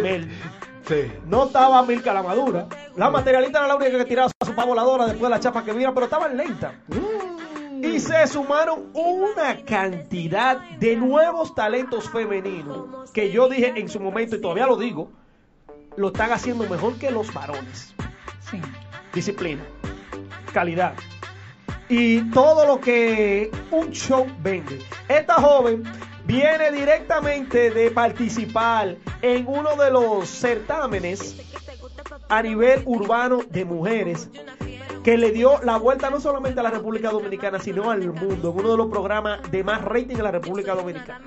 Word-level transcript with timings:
Mel. 0.00 0.26
No 1.26 1.44
estaba 1.44 1.82
Milka 1.82 2.14
la 2.14 2.22
madura. 2.22 2.66
La 2.96 3.10
materialista 3.10 3.58
era 3.58 3.68
la 3.68 3.76
única 3.76 3.98
que 3.98 4.04
tiraba 4.06 4.30
su 4.42 4.54
pavo 4.54 4.68
voladora 4.68 5.04
después 5.04 5.24
de 5.24 5.28
la 5.28 5.38
chapa 5.38 5.64
que 5.64 5.72
vino, 5.74 5.92
pero 5.92 6.06
estaban 6.06 6.34
lenta. 6.34 6.72
Y 7.82 8.00
se 8.00 8.26
sumaron 8.26 8.90
una 8.94 9.62
cantidad 9.66 10.58
de 10.78 10.96
nuevos 10.96 11.54
talentos 11.54 12.08
femeninos 12.08 13.10
que 13.12 13.30
yo 13.30 13.50
dije 13.50 13.74
en 13.76 13.90
su 13.90 14.00
momento 14.00 14.36
y 14.36 14.40
todavía 14.40 14.66
lo 14.66 14.76
digo, 14.76 15.10
lo 15.96 16.06
están 16.06 16.32
haciendo 16.32 16.66
mejor 16.66 16.98
que 16.98 17.10
los 17.10 17.32
varones. 17.34 17.94
Sí. 18.50 18.62
Disciplina, 19.12 19.62
calidad 20.54 20.94
y 21.90 22.30
todo 22.30 22.66
lo 22.66 22.80
que 22.80 23.50
un 23.70 23.90
show 23.90 24.26
vende. 24.40 24.78
Esta 25.08 25.34
joven 25.34 25.82
viene 26.32 26.72
directamente 26.72 27.70
de 27.70 27.90
participar 27.90 28.96
en 29.20 29.46
uno 29.46 29.76
de 29.76 29.90
los 29.90 30.26
certámenes 30.28 31.36
a 32.28 32.42
nivel 32.42 32.82
urbano 32.86 33.40
de 33.50 33.66
mujeres 33.66 34.30
que 35.04 35.18
le 35.18 35.30
dio 35.30 35.60
la 35.62 35.76
vuelta 35.76 36.08
no 36.08 36.20
solamente 36.20 36.60
a 36.60 36.62
la 36.62 36.70
República 36.70 37.10
Dominicana, 37.10 37.58
sino 37.58 37.90
al 37.90 38.00
mundo, 38.14 38.50
en 38.50 38.58
uno 38.60 38.70
de 38.70 38.76
los 38.78 38.86
programas 38.86 39.50
de 39.50 39.62
más 39.62 39.82
rating 39.82 40.16
en 40.16 40.22
la 40.22 40.30
República 40.30 40.74
Dominicana. 40.74 41.20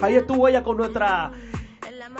Ahí 0.00 0.16
estuvo 0.16 0.48
ella 0.48 0.64
con 0.64 0.78
nuestra 0.78 1.30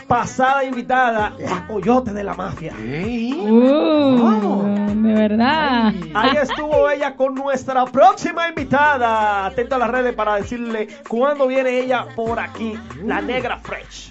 pasada 0.06 0.62
invitada, 0.62 1.34
la 1.38 1.66
coyote 1.66 2.12
de 2.12 2.22
la 2.22 2.34
mafia. 2.34 2.74
Uh, 2.78 4.71
de 4.94 5.14
verdad. 5.14 5.92
Ahí 6.14 6.36
estuvo 6.40 6.88
ella 6.90 7.14
con 7.16 7.34
nuestra 7.34 7.84
próxima 7.86 8.48
invitada. 8.48 9.46
Atento 9.46 9.76
a 9.76 9.78
las 9.78 9.90
redes 9.90 10.14
para 10.14 10.36
decirle 10.36 10.88
cuándo 11.08 11.46
viene 11.46 11.78
ella 11.80 12.06
por 12.14 12.38
aquí, 12.38 12.78
la 13.04 13.20
negra 13.20 13.58
fresh. 13.58 14.10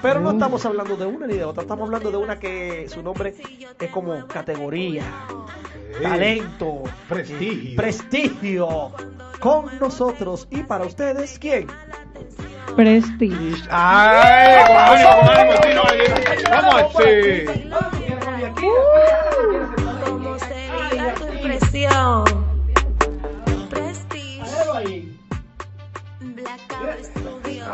Pero 0.00 0.20
no 0.20 0.30
estamos 0.30 0.64
hablando 0.64 0.96
de 0.96 1.06
una 1.06 1.26
ni 1.26 1.34
de 1.34 1.44
otra, 1.44 1.62
estamos 1.62 1.86
hablando 1.86 2.10
de 2.10 2.16
una 2.16 2.38
que 2.38 2.88
su 2.88 3.02
nombre 3.02 3.34
es 3.80 3.90
como 3.90 4.26
categoría, 4.28 5.02
talento, 6.02 6.84
Prestigio. 7.08 7.76
prestigio. 7.76 8.92
Con 9.40 9.78
nosotros 9.78 10.48
y 10.50 10.64
para 10.64 10.84
ustedes, 10.84 11.38
¿quién? 11.38 11.68
Prestige. 12.74 13.62
¡Ay! 13.70 14.66
Con 14.66 14.76
ánimo, 14.76 15.10
con 15.20 15.28
ánimo, 15.30 15.52
sí, 15.62 16.44
no, 16.44 16.50
Vamos 16.50 16.74
así. 16.96 17.70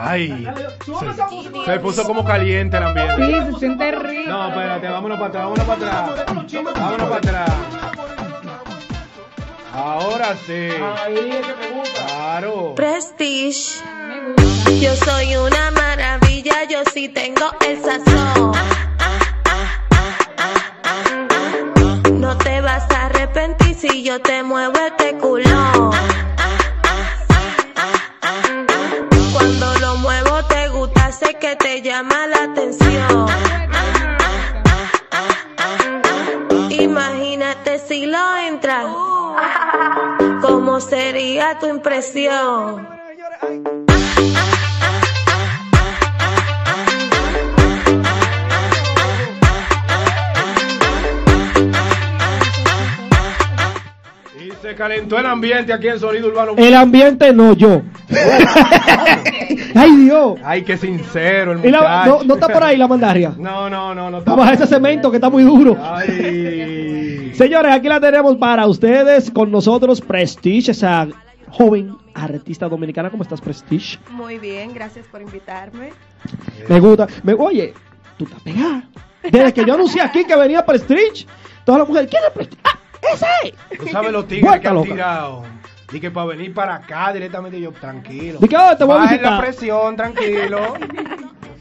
Ay. 0.07 0.47
Se, 0.85 1.65
se 1.73 1.81
puso 1.81 2.05
como 2.05 2.25
caliente 2.25 2.77
el 2.77 2.83
ambiente. 2.83 3.17
Sí, 3.17 3.53
se 3.53 3.59
siente 3.59 3.91
rico. 3.93 4.31
No, 4.31 4.49
espérate, 4.49 4.89
vámonos 4.89 5.19
para 5.19 5.29
atrás, 5.29 5.45
vámonos 5.45 5.67
para 5.67 6.03
atrás. 6.03 6.27
Vámonos 6.75 7.09
para 7.09 7.17
atrás. 7.17 7.51
Ahora 9.75 10.37
sí. 10.47 10.69
Claro. 12.07 12.75
Prestige. 12.77 13.83
Yo 14.81 14.95
soy 14.97 15.37
una 15.37 15.71
maravilla, 15.71 16.65
yo 16.69 16.79
sí 16.93 17.09
tengo 17.09 17.51
el 17.67 17.81
sazón. 17.83 18.53
Tu 41.61 41.67
impresión? 41.67 42.87
Y 54.37 54.51
se 54.61 54.75
calentó 54.75 55.19
el 55.19 55.27
ambiente 55.27 55.73
aquí 55.73 55.89
en 55.89 56.01
Sonido 56.01 56.29
Urbano. 56.29 56.53
El 56.57 56.75
ambiente 56.75 57.33
no 57.33 57.53
yo. 57.55 57.83
Ay 59.77 59.97
Dios. 59.97 60.35
Ay, 60.45 60.63
qué 60.63 60.77
sincero 60.77 61.53
el 61.53 61.71
la- 61.73 62.05
no, 62.07 62.25
no 62.25 62.35
está 62.35 62.49
por 62.49 62.63
ahí 62.65 62.77
la 62.77 62.89
mandaria. 62.89 63.33
No, 63.39 63.71
no, 63.71 63.95
no, 63.95 64.11
no 64.11 64.19
está 64.19 64.31
Vamos 64.33 64.49
a 64.49 64.53
ese 64.55 64.67
cemento 64.67 65.11
que 65.11 65.19
está 65.19 65.31
muy 65.31 65.45
duro. 65.45 65.77
Ay. 65.81 67.33
Señores, 67.37 67.73
aquí 67.73 67.89
la 67.89 68.01
tenemos 68.01 68.37
para 68.37 68.67
ustedes 68.67 69.31
con 69.31 69.51
nosotros 69.51 70.01
Prestige, 70.01 70.73
esa 70.73 71.07
joven 71.55 71.97
artista 72.15 72.69
dominicana. 72.69 73.11
¿Cómo 73.11 73.23
estás, 73.23 73.41
Prestige? 73.41 73.99
Muy 74.11 74.39
bien, 74.39 74.75
gracias 74.75 75.07
por 75.07 75.23
invitarme. 75.23 75.93
Me 76.69 76.81
gusta. 76.81 77.07
Me, 77.23 77.33
oye, 77.35 77.73
tú 78.19 78.25
estás 78.25 78.41
pegada. 78.43 78.83
Desde 79.23 79.53
que 79.55 79.65
yo 79.65 79.75
anuncié 79.75 80.03
aquí 80.03 80.25
que 80.25 80.37
venía 80.37 80.67
Prestige, 80.67 81.27
todas 81.65 81.79
las 81.81 81.89
mujeres, 81.89 82.11
¿quién 82.11 82.23
es 82.27 82.31
Prestige? 82.33 82.61
¡Ah, 82.65 82.79
ese! 83.13 83.55
Tú 83.79 83.89
sabes 83.89 84.13
los 84.13 84.27
tigres 84.27 84.45
Vuelta 84.45 84.61
que 84.61 84.69
han 84.69 84.75
loca. 84.75 84.91
tirado. 84.91 85.45
Y 85.93 86.01
que 86.01 86.11
para 86.11 86.27
venir 86.27 86.53
para 86.53 86.75
acá 86.75 87.13
directamente 87.13 87.61
yo, 87.61 87.71
tranquilo. 87.71 88.41
Di 88.41 88.49
que, 88.49 88.57
oh, 88.57 88.77
te 88.77 88.83
voy 88.85 88.99
a 88.99 89.03
visitar. 89.03 89.33
la 89.35 89.41
presión, 89.41 89.95
tranquilo. 89.97 90.75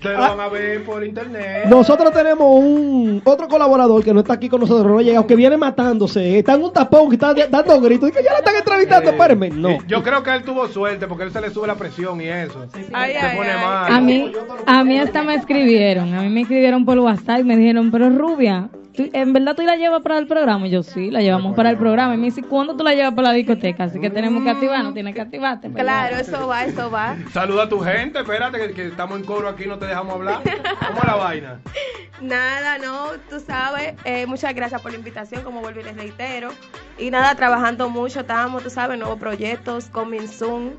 Ustedes 0.03 0.17
lo 0.17 0.23
Ah. 0.25 0.29
van 0.35 0.39
a 0.41 0.49
ver 0.49 0.83
por 0.83 1.01
internet. 1.01 1.63
Nosotros 1.69 2.11
tenemos 2.11 2.45
un 2.59 3.21
otro 3.23 3.47
colaborador 3.47 4.03
que 4.03 4.13
no 4.13 4.19
está 4.19 4.33
aquí 4.33 4.49
con 4.49 4.59
nosotros, 4.59 4.85
no 4.91 4.99
ha 4.99 5.01
llegado, 5.01 5.25
que 5.25 5.35
viene 5.37 5.55
matándose, 5.55 6.39
está 6.39 6.55
en 6.55 6.63
un 6.63 6.73
tapón, 6.73 7.07
que 7.07 7.15
está 7.15 7.33
dando 7.33 7.79
gritos, 7.79 8.09
y 8.09 8.11
que 8.11 8.21
ya 8.21 8.31
lo 8.31 8.37
están 8.39 8.55
entrevistando, 8.57 9.09
Eh, 9.09 9.13
espérenme. 9.13 9.49
No. 9.51 9.69
eh, 9.69 9.77
Yo 9.87 10.03
creo 10.03 10.21
que 10.21 10.31
él 10.35 10.43
tuvo 10.43 10.67
suerte 10.67 11.07
porque 11.07 11.23
él 11.23 11.31
se 11.31 11.39
le 11.39 11.51
sube 11.51 11.67
la 11.67 11.75
presión 11.75 12.19
y 12.19 12.25
eso. 12.27 12.65
Ay, 12.91 13.13
se 13.13 13.17
ay, 13.19 13.37
pone 13.37 13.49
ay. 13.51 13.65
mal. 13.65 13.93
A 13.93 14.01
mí, 14.01 14.31
a 14.65 14.83
mí 14.83 14.99
hasta 14.99 15.23
me 15.23 15.35
escribieron, 15.35 16.13
a 16.13 16.21
mí 16.21 16.27
me 16.29 16.41
escribieron 16.41 16.83
por 16.83 16.99
WhatsApp 16.99 17.39
y 17.39 17.43
me 17.45 17.55
dijeron, 17.55 17.89
pero 17.89 18.09
Rubia, 18.09 18.67
¿tú- 18.73 18.82
¿en 18.95 19.33
verdad 19.33 19.55
tú 19.55 19.63
la 19.63 19.75
llevas 19.75 20.01
para 20.01 20.17
el 20.17 20.27
programa? 20.27 20.67
Y 20.67 20.71
yo 20.71 20.83
sí, 20.83 21.11
la 21.11 21.21
llevamos 21.21 21.55
para 21.55 21.69
el 21.69 21.77
programa. 21.77 22.15
Y 22.15 22.17
me 22.17 22.25
dice, 22.25 22.43
¿cuándo 22.43 22.75
tú 22.75 22.83
la 22.83 22.93
llevas 22.93 23.13
para 23.13 23.29
la 23.29 23.33
discoteca? 23.33 23.85
Así 23.85 23.99
que 23.99 24.09
tenemos 24.09 24.43
que 24.43 24.49
activarnos, 24.51 24.93
tienes 24.93 25.15
que 25.15 25.21
activarte. 25.21 25.69
¿verdad? 25.69 25.83
Claro, 25.83 26.17
eso 26.17 26.47
va, 26.47 26.65
eso 26.65 26.91
va. 26.91 27.15
Saluda 27.31 27.63
a 27.63 27.69
tu 27.69 27.79
gente, 27.79 28.19
espérate 28.19 28.57
que, 28.59 28.73
que 28.73 28.87
estamos 28.87 29.19
en 29.19 29.25
coro 29.25 29.47
aquí, 29.47 29.65
no 29.65 29.77
te 29.77 29.85
dejamos 29.87 30.13
hablar. 30.15 30.41
¿Cómo 30.43 30.99
es 30.99 31.05
la 31.07 31.15
vaina? 31.15 31.59
Nada, 32.21 32.77
no, 32.77 33.07
tú 33.29 33.39
sabes. 33.39 33.95
eh, 34.05 34.25
muchas 34.27 34.53
gracias 34.55 34.81
por 34.81 34.91
la 34.91 34.97
invitación, 34.97 35.43
como 35.43 35.59
vuelvo 35.59 35.81
y 35.81 35.83
les 35.83 35.95
reitero. 35.97 36.51
Y 36.97 37.09
nada, 37.09 37.35
trabajando 37.35 37.89
mucho, 37.89 38.21
estamos, 38.21 38.63
tú 38.63 38.69
sabes, 38.69 38.97
nuevos 38.97 39.19
proyectos, 39.19 39.85
coming 39.87 40.27
soon, 40.27 40.75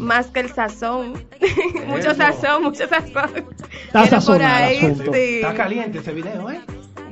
más 0.00 0.28
que 0.28 0.40
el 0.40 0.50
sazón. 0.50 1.14
mucho 1.86 2.14
sazón, 2.14 2.62
mucho 2.62 2.88
sazón. 2.88 3.44
Está 3.86 4.06
sazonado 4.06 4.64
ahí, 4.64 4.78
sí. 5.12 5.34
Está 5.36 5.54
caliente 5.54 5.98
ese 5.98 6.12
video, 6.12 6.48
¿eh? 6.50 6.60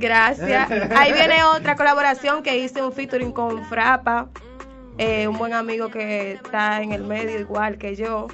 Gracias. 0.02 0.70
Ahí 0.96 1.12
viene 1.12 1.44
otra 1.44 1.76
colaboración 1.76 2.42
que 2.42 2.58
hice 2.58 2.82
un 2.82 2.92
featuring 2.92 3.32
con 3.32 3.64
Frapa, 3.66 4.28
eh, 4.98 5.28
un 5.28 5.38
buen 5.38 5.54
amigo 5.54 5.88
que 5.90 6.32
está 6.32 6.82
en 6.82 6.92
el 6.92 7.04
medio 7.04 7.38
igual 7.38 7.78
que 7.78 7.94
yo. 7.96 8.26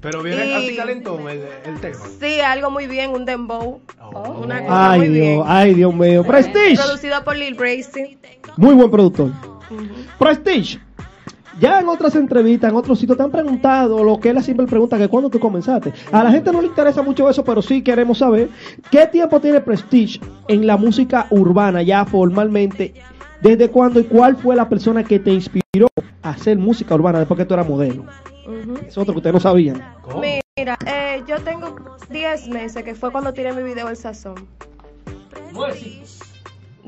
Pero 0.00 0.22
viene 0.22 0.46
Y- 0.46 0.54
así 0.54 0.76
calentón 0.76 1.28
el, 1.28 1.42
el 1.64 1.80
tema. 1.80 1.98
Sí, 2.20 2.40
algo 2.40 2.70
muy 2.70 2.86
bien, 2.86 3.10
un 3.10 3.24
dembow. 3.24 3.80
Oh. 4.00 4.30
Una 4.44 4.60
cosa 4.62 4.92
Ay 4.92 4.98
muy 5.00 5.08
bien. 5.08 5.32
Dios, 5.34 5.44
ay 5.48 5.74
Dios 5.74 5.94
mío. 5.94 6.22
Prestige, 6.24 6.76
Producido 6.76 7.24
por 7.24 7.36
Lil 7.36 7.54
Bracy. 7.54 8.16
muy 8.56 8.74
buen 8.74 8.90
productor. 8.90 9.32
Prestige. 10.18 10.78
Ya 11.60 11.80
en 11.80 11.88
otras 11.88 12.14
entrevistas, 12.14 12.70
en 12.70 12.76
otros 12.76 12.98
sitios, 12.98 13.16
te 13.16 13.24
han 13.24 13.30
preguntado 13.30 14.04
lo 14.04 14.20
que 14.20 14.30
él 14.30 14.42
siempre 14.42 14.66
pregunta, 14.66 14.96
que 14.96 15.08
cuándo 15.08 15.28
tú 15.28 15.40
comenzaste. 15.40 15.92
A 16.12 16.22
la 16.22 16.30
gente 16.30 16.52
no 16.52 16.60
le 16.60 16.68
interesa 16.68 17.02
mucho 17.02 17.28
eso, 17.28 17.44
pero 17.44 17.62
sí 17.62 17.82
queremos 17.82 18.18
saber 18.18 18.48
qué 18.90 19.06
tiempo 19.06 19.40
tiene 19.40 19.60
Prestige 19.60 20.20
en 20.46 20.66
la 20.66 20.76
música 20.76 21.26
urbana 21.30 21.82
ya 21.82 22.04
formalmente. 22.04 22.94
¿Desde 23.42 23.68
cuándo 23.70 24.00
y 24.00 24.04
cuál 24.04 24.36
fue 24.36 24.56
la 24.56 24.68
persona 24.68 25.04
que 25.04 25.18
te 25.18 25.32
inspiró 25.32 25.88
a 26.22 26.30
hacer 26.30 26.58
música 26.58 26.94
urbana 26.94 27.20
después 27.20 27.38
que 27.38 27.44
tú 27.44 27.54
eras 27.54 27.68
modelo? 27.68 28.04
Ujú. 28.46 28.78
Es 28.86 28.96
otro 28.98 29.14
que 29.14 29.18
ustedes 29.18 29.34
no 29.34 29.40
sabían. 29.40 29.82
¿Cómo? 30.02 30.20
Mira, 30.20 30.76
eh, 30.86 31.22
yo 31.28 31.36
tengo 31.42 31.76
10 32.10 32.48
meses, 32.48 32.82
que 32.82 32.94
fue 32.94 33.12
cuando 33.12 33.32
tiré 33.32 33.52
mi 33.52 33.62
video 33.62 33.88
El 33.88 33.96
Sazón. 33.96 34.34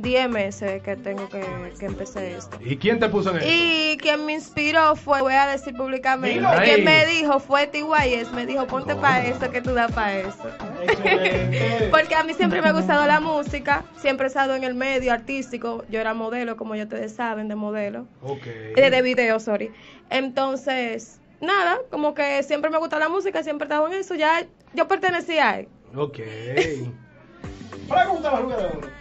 10 0.01 0.29
meses 0.29 0.83
que 0.83 0.97
tengo 0.97 1.29
que, 1.29 1.45
que 1.79 1.87
empecé 1.87 2.37
esto. 2.37 2.59
¿Y 2.65 2.77
quién 2.77 2.99
te 2.99 3.09
puso 3.09 3.31
en 3.31 3.39
eso? 3.39 3.47
Y 3.49 3.97
quien 3.99 4.25
me 4.25 4.33
inspiró 4.33 4.97
fue, 4.97 5.21
voy 5.21 5.35
a 5.35 5.47
decir 5.47 5.75
públicamente, 5.75 6.45
quien 6.65 6.85
me 6.85 7.07
dijo 7.07 7.41
fue 7.41 7.67
TYS, 7.67 8.33
me 8.33 8.47
dijo 8.47 8.67
ponte 8.67 8.95
para 8.97 9.27
eso 9.27 9.51
que 9.51 9.61
tú 9.61 9.75
das 9.75 9.93
para 9.93 10.19
eso. 10.19 10.39
Porque 11.91 12.15
a 12.15 12.25
mí 12.25 12.35
siempre 12.35 12.63
me 12.63 12.69
ha 12.69 12.73
gustado 12.73 13.07
la 13.07 13.21
música, 13.21 13.85
siempre 13.97 14.27
he 14.27 14.29
estado 14.29 14.55
en 14.55 14.65
el 14.65 14.75
medio 14.75 15.13
artístico, 15.13 15.85
yo 15.89 16.01
era 16.01 16.15
modelo, 16.15 16.57
como 16.57 16.75
ya 16.75 16.85
ustedes 16.85 17.15
saben, 17.15 17.49
de 17.49 17.55
modelo, 17.55 18.07
Ok. 18.23 18.47
eh, 18.47 18.91
de 18.91 19.03
video, 19.03 19.41
sorry. 19.41 19.71
Entonces, 20.11 21.21
nada, 21.41 21.79
como 21.91 22.15
que 22.15 22.43
siempre 22.43 22.71
me 22.71 22.79
gusta 22.79 22.99
la 22.99 23.09
música, 23.09 23.43
siempre 23.43 23.67
he 23.67 23.69
estado 23.69 23.87
en 23.89 23.95
eso, 23.95 24.15
ya 24.15 24.47
yo 24.75 24.89
pertenecía 24.89 25.51
a 25.51 25.59
él. 25.61 25.69
Ok. 25.95 26.19
Pregunta 27.89 28.31
la 28.31 28.57
de. 28.57 29.00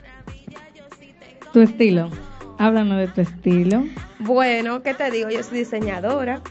Tu 1.54 1.62
estilo. 1.62 2.10
Háblanos 2.58 2.98
de 2.98 3.08
tu 3.08 3.22
estilo. 3.22 3.84
Bueno, 4.20 4.84
¿qué 4.84 4.94
te 4.94 5.10
digo? 5.12 5.30
Yo 5.30 5.42
soy 5.44 5.60
diseñadora, 5.60 6.42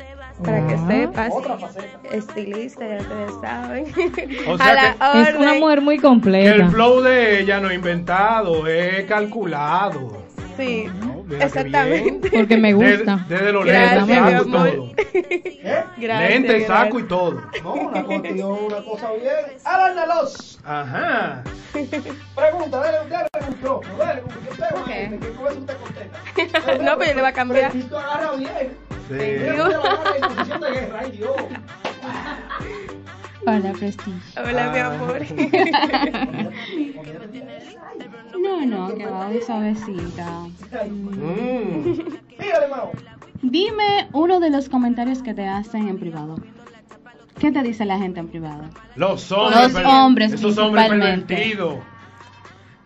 para 0.45 0.67
que 0.67 0.75
Ah. 0.75 0.87
sepas. 0.89 1.31
Otra 1.33 1.59
faceta. 1.59 2.09
Estilista, 2.11 2.87
ya 2.89 2.97
ustedes 2.99 3.31
saben. 3.43 3.85
O 4.49 4.55
a 4.55 4.59
sea 4.59 4.75
la 4.75 5.23
Es 5.29 5.35
una 5.37 5.55
mujer 5.55 5.81
muy 5.83 5.97
Que 5.97 6.03
completa. 6.03 6.55
el 6.55 6.71
flow 6.71 7.03
de 7.03 7.41
ella 7.41 7.61
no 7.61 7.69
es 7.69 7.75
inventado, 7.75 8.67
es 8.67 9.05
calculado. 9.05 10.23
Sí, 10.57 10.87
No, 10.99 11.25
exactamente. 11.39 12.31
Porque 12.33 12.57
me 12.57 12.73
gusta. 12.73 13.25
Desde, 13.29 13.37
desde 13.37 13.53
los 13.53 13.65
Gracias, 13.65 14.09
lentes, 14.09 14.27
saco 14.27 14.49
y 14.49 14.51
todo. 14.51 14.93
¿Eh? 15.15 15.85
Gracias, 15.99 16.31
Lentes, 16.31 16.67
saco 16.67 16.99
y 16.99 17.03
todo. 17.05 17.43
No, 17.63 17.73
una 17.75 18.03
cuestión, 18.05 18.59
una 18.67 18.83
cosa 18.83 19.13
bien. 19.13 19.57
Alan. 19.65 19.99
Ajá. 20.65 21.43
Pregunta, 22.35 22.79
dale, 22.79 23.09
dale 23.09 23.28
micrófono, 23.59 23.97
dale, 23.99 24.23
como 24.23 24.35
que 24.41 24.51
usted, 24.51 24.67
Ok. 24.75 24.87
gente, 24.89 25.19
que 25.19 25.33
con 25.35 25.47
eso 25.49 25.59
usted 25.61 25.77
contesta. 25.77 26.19
No, 26.85 26.99
pero 26.99 27.15
le 27.17 27.23
va 27.23 27.29
a 27.29 27.33
cambiar. 27.33 27.71
Francisco 27.71 27.99
agarra 27.99 28.33
bien. 28.37 28.77
Sí. 29.09 29.15
Posición 30.29 30.61
de 30.61 30.71
guerra, 30.71 30.99
ay 31.03 31.11
Dios. 31.13 31.37
Hola, 33.47 33.73
Prestige. 33.73 34.19
Hola, 34.39 34.71
mi 34.71 34.79
Ah. 34.79 34.87
amor. 34.87 35.23
No, 38.41 38.65
no, 38.65 38.95
que 38.95 39.05
va 39.07 39.29
de 39.31 39.43
suavecita. 39.43 40.31
Mm. 40.89 41.83
Dígale, 42.39 42.69
Mao. 42.71 42.93
Dime 43.43 44.09
uno 44.13 44.39
de 44.41 44.51
los 44.51 44.69
comentarios 44.69 45.23
que 45.23 45.35
te 45.35 45.47
hacen 45.47 45.89
en 45.89 45.99
privado. 45.99 46.37
¿Qué 47.39 47.51
te 47.53 47.63
dice 47.63 47.85
la 47.85 47.99
gente 47.99 48.21
en 48.21 48.29
privado? 48.29 48.65
Los 48.97 49.31
hombres. 49.33 49.73
Los 49.73 49.85
hombres, 49.85 50.33
Esos 50.33 50.59
hombres 50.59 50.89
pervertidos. 50.89 51.77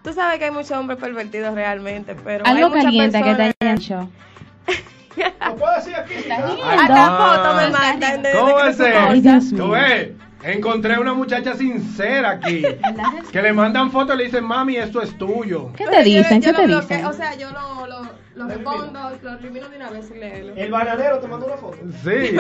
Tú 0.03 0.13
sabes 0.13 0.39
que 0.39 0.47
hay 0.47 0.51
muchos 0.51 0.73
hombres 0.73 0.99
pervertidos 0.99 1.55
realmente, 1.55 2.15
pero 2.17 2.45
hay 2.45 2.53
Algo 2.57 2.69
muchas 2.71 2.85
caliente 2.85 3.19
que 3.19 3.25
te 3.25 3.37
personas- 3.37 3.55
hayan 3.61 3.77
hecho. 3.77 4.09
¿Lo 5.47 5.57
puedo 5.57 5.75
decir 5.77 5.95
aquí? 5.95 6.15
Hasta 6.31 7.07
Ah. 7.07 7.37
fotos 7.37 7.57
me 7.57 7.69
mandan 7.71 8.23
¿Cómo. 8.33 8.57
Ay, 9.11 9.21
Dios 9.21 9.51
Tú 9.55 9.71
ves, 9.71 10.09
encontré 10.43 10.99
una 10.99 11.13
muchacha 11.15 11.55
sincera 11.55 12.31
aquí. 12.31 12.65
Que 13.33 13.43
le 13.43 13.53
mandan 13.53 13.91
fotos 13.93 14.15
y 14.15 14.19
le 14.19 14.25
dicen, 14.25 14.45
mami, 14.45 14.77
esto 14.77 15.03
es 15.03 15.17
tuyo. 15.19 15.71
¿Qué 15.77 15.87
te 15.87 16.03
dicen? 16.03 16.41
yo 16.41 16.47
¿Qué 16.47 16.53
lo 16.53 16.59
te 16.61 16.67
bloqueo, 16.67 16.89
dicen? 16.97 17.07
O 17.07 17.13
sea, 17.13 17.35
yo 17.37 17.51
lo, 17.51 17.87
lo, 17.87 18.03
lo 18.37 18.47
respondo, 18.49 19.11
lo 19.23 19.39
elimino 19.39 19.69
de 19.69 19.77
una 19.77 19.91
vez 19.91 20.11
y 20.11 20.19
léelo. 20.19 20.55
El 20.57 20.71
bananero 20.71 21.19
te 21.19 21.29
mandó 21.29 21.47
una 21.47 21.57
foto. 21.59 21.77
Sí. 22.03 22.11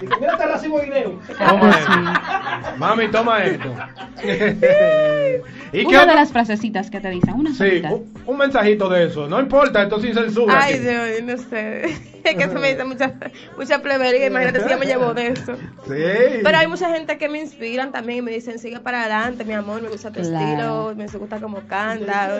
Dice, 0.00 0.16
mira, 0.20 0.36
te 0.36 0.46
recibo 0.46 0.80
dinero. 0.80 1.20
Toma 1.38 1.70
esto. 1.70 2.76
Mami, 2.78 3.08
toma 3.08 3.44
esto. 3.44 3.74
¿Y 5.72 5.80
qué 5.86 5.86
Una 5.96 6.06
de 6.06 6.14
las 6.14 6.32
frasecitas 6.32 6.90
que 6.90 7.00
te 7.00 7.10
dicen. 7.10 7.34
Una 7.34 7.50
Sí, 7.50 7.56
solita. 7.58 7.92
un, 7.94 8.12
un 8.26 8.36
mensajito 8.38 8.88
de 8.88 9.06
eso. 9.06 9.28
No 9.28 9.40
importa, 9.40 9.82
esto 9.82 10.00
sin 10.00 10.14
censura. 10.14 10.58
Ay, 10.60 10.74
aquí. 10.74 10.82
Dios, 10.84 11.22
no 11.38 11.50
sé. 11.50 12.16
Es 12.26 12.34
que 12.34 12.42
se 12.48 12.54
me 12.58 12.70
dice 12.72 12.82
mucha, 12.82 13.12
mucha 13.56 13.80
plebería. 13.80 14.26
Imagínate 14.26 14.60
si 14.64 14.68
yo 14.68 14.78
me 14.78 14.86
llevo 14.86 15.14
de 15.14 15.28
eso. 15.28 15.54
Sí. 15.86 16.40
Pero 16.42 16.58
hay 16.58 16.66
mucha 16.66 16.92
gente 16.92 17.18
que 17.18 17.28
me 17.28 17.38
inspiran 17.40 17.92
también 17.92 18.18
y 18.18 18.22
me 18.22 18.32
dicen, 18.32 18.58
sigue 18.58 18.80
para 18.80 19.02
adelante, 19.02 19.44
mi 19.44 19.52
amor, 19.52 19.80
me 19.80 19.88
gusta 19.90 20.10
tu 20.10 20.20
Claro. 20.22 20.90
estilo, 20.90 20.94
me 20.96 21.06
gusta 21.06 21.38
cómo 21.38 21.60
canta, 21.68 22.30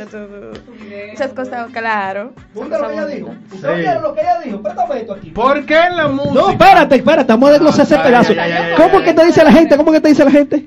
muchas 1.12 1.32
cosas, 1.34 1.70
claro. 1.72 2.32
¿Usted 2.52 2.80
lo 2.80 2.88
que 2.88 2.94
ella 2.94 3.06
dijo? 3.06 3.28
Sí. 3.50 3.54
¿Usted 3.56 3.68
oyeron 3.68 4.02
lo 4.02 4.14
que 4.16 4.20
ella 4.22 4.40
dijo? 4.44 4.60
Préstame 4.62 5.00
esto 5.00 5.12
aquí. 5.12 5.30
¿Por 5.30 5.64
qué 5.66 5.76
en 5.76 5.96
la 5.96 6.08
música? 6.08 6.34
No, 6.34 6.50
espérate, 6.50 6.96
espérate, 6.96 7.32
vamos 7.32 7.48
a 7.48 7.52
desglosar 7.52 7.84
ese 7.86 7.98
pedazo. 7.98 8.34
¿Cómo 8.76 9.02
que 9.02 9.14
te 9.14 9.24
dice 9.24 9.44
la 9.44 9.52
gente? 9.52 9.76
¿Cómo 9.76 9.92
que 9.92 10.00
te 10.00 10.08
dice 10.08 10.24
la 10.24 10.30
gente? 10.32 10.66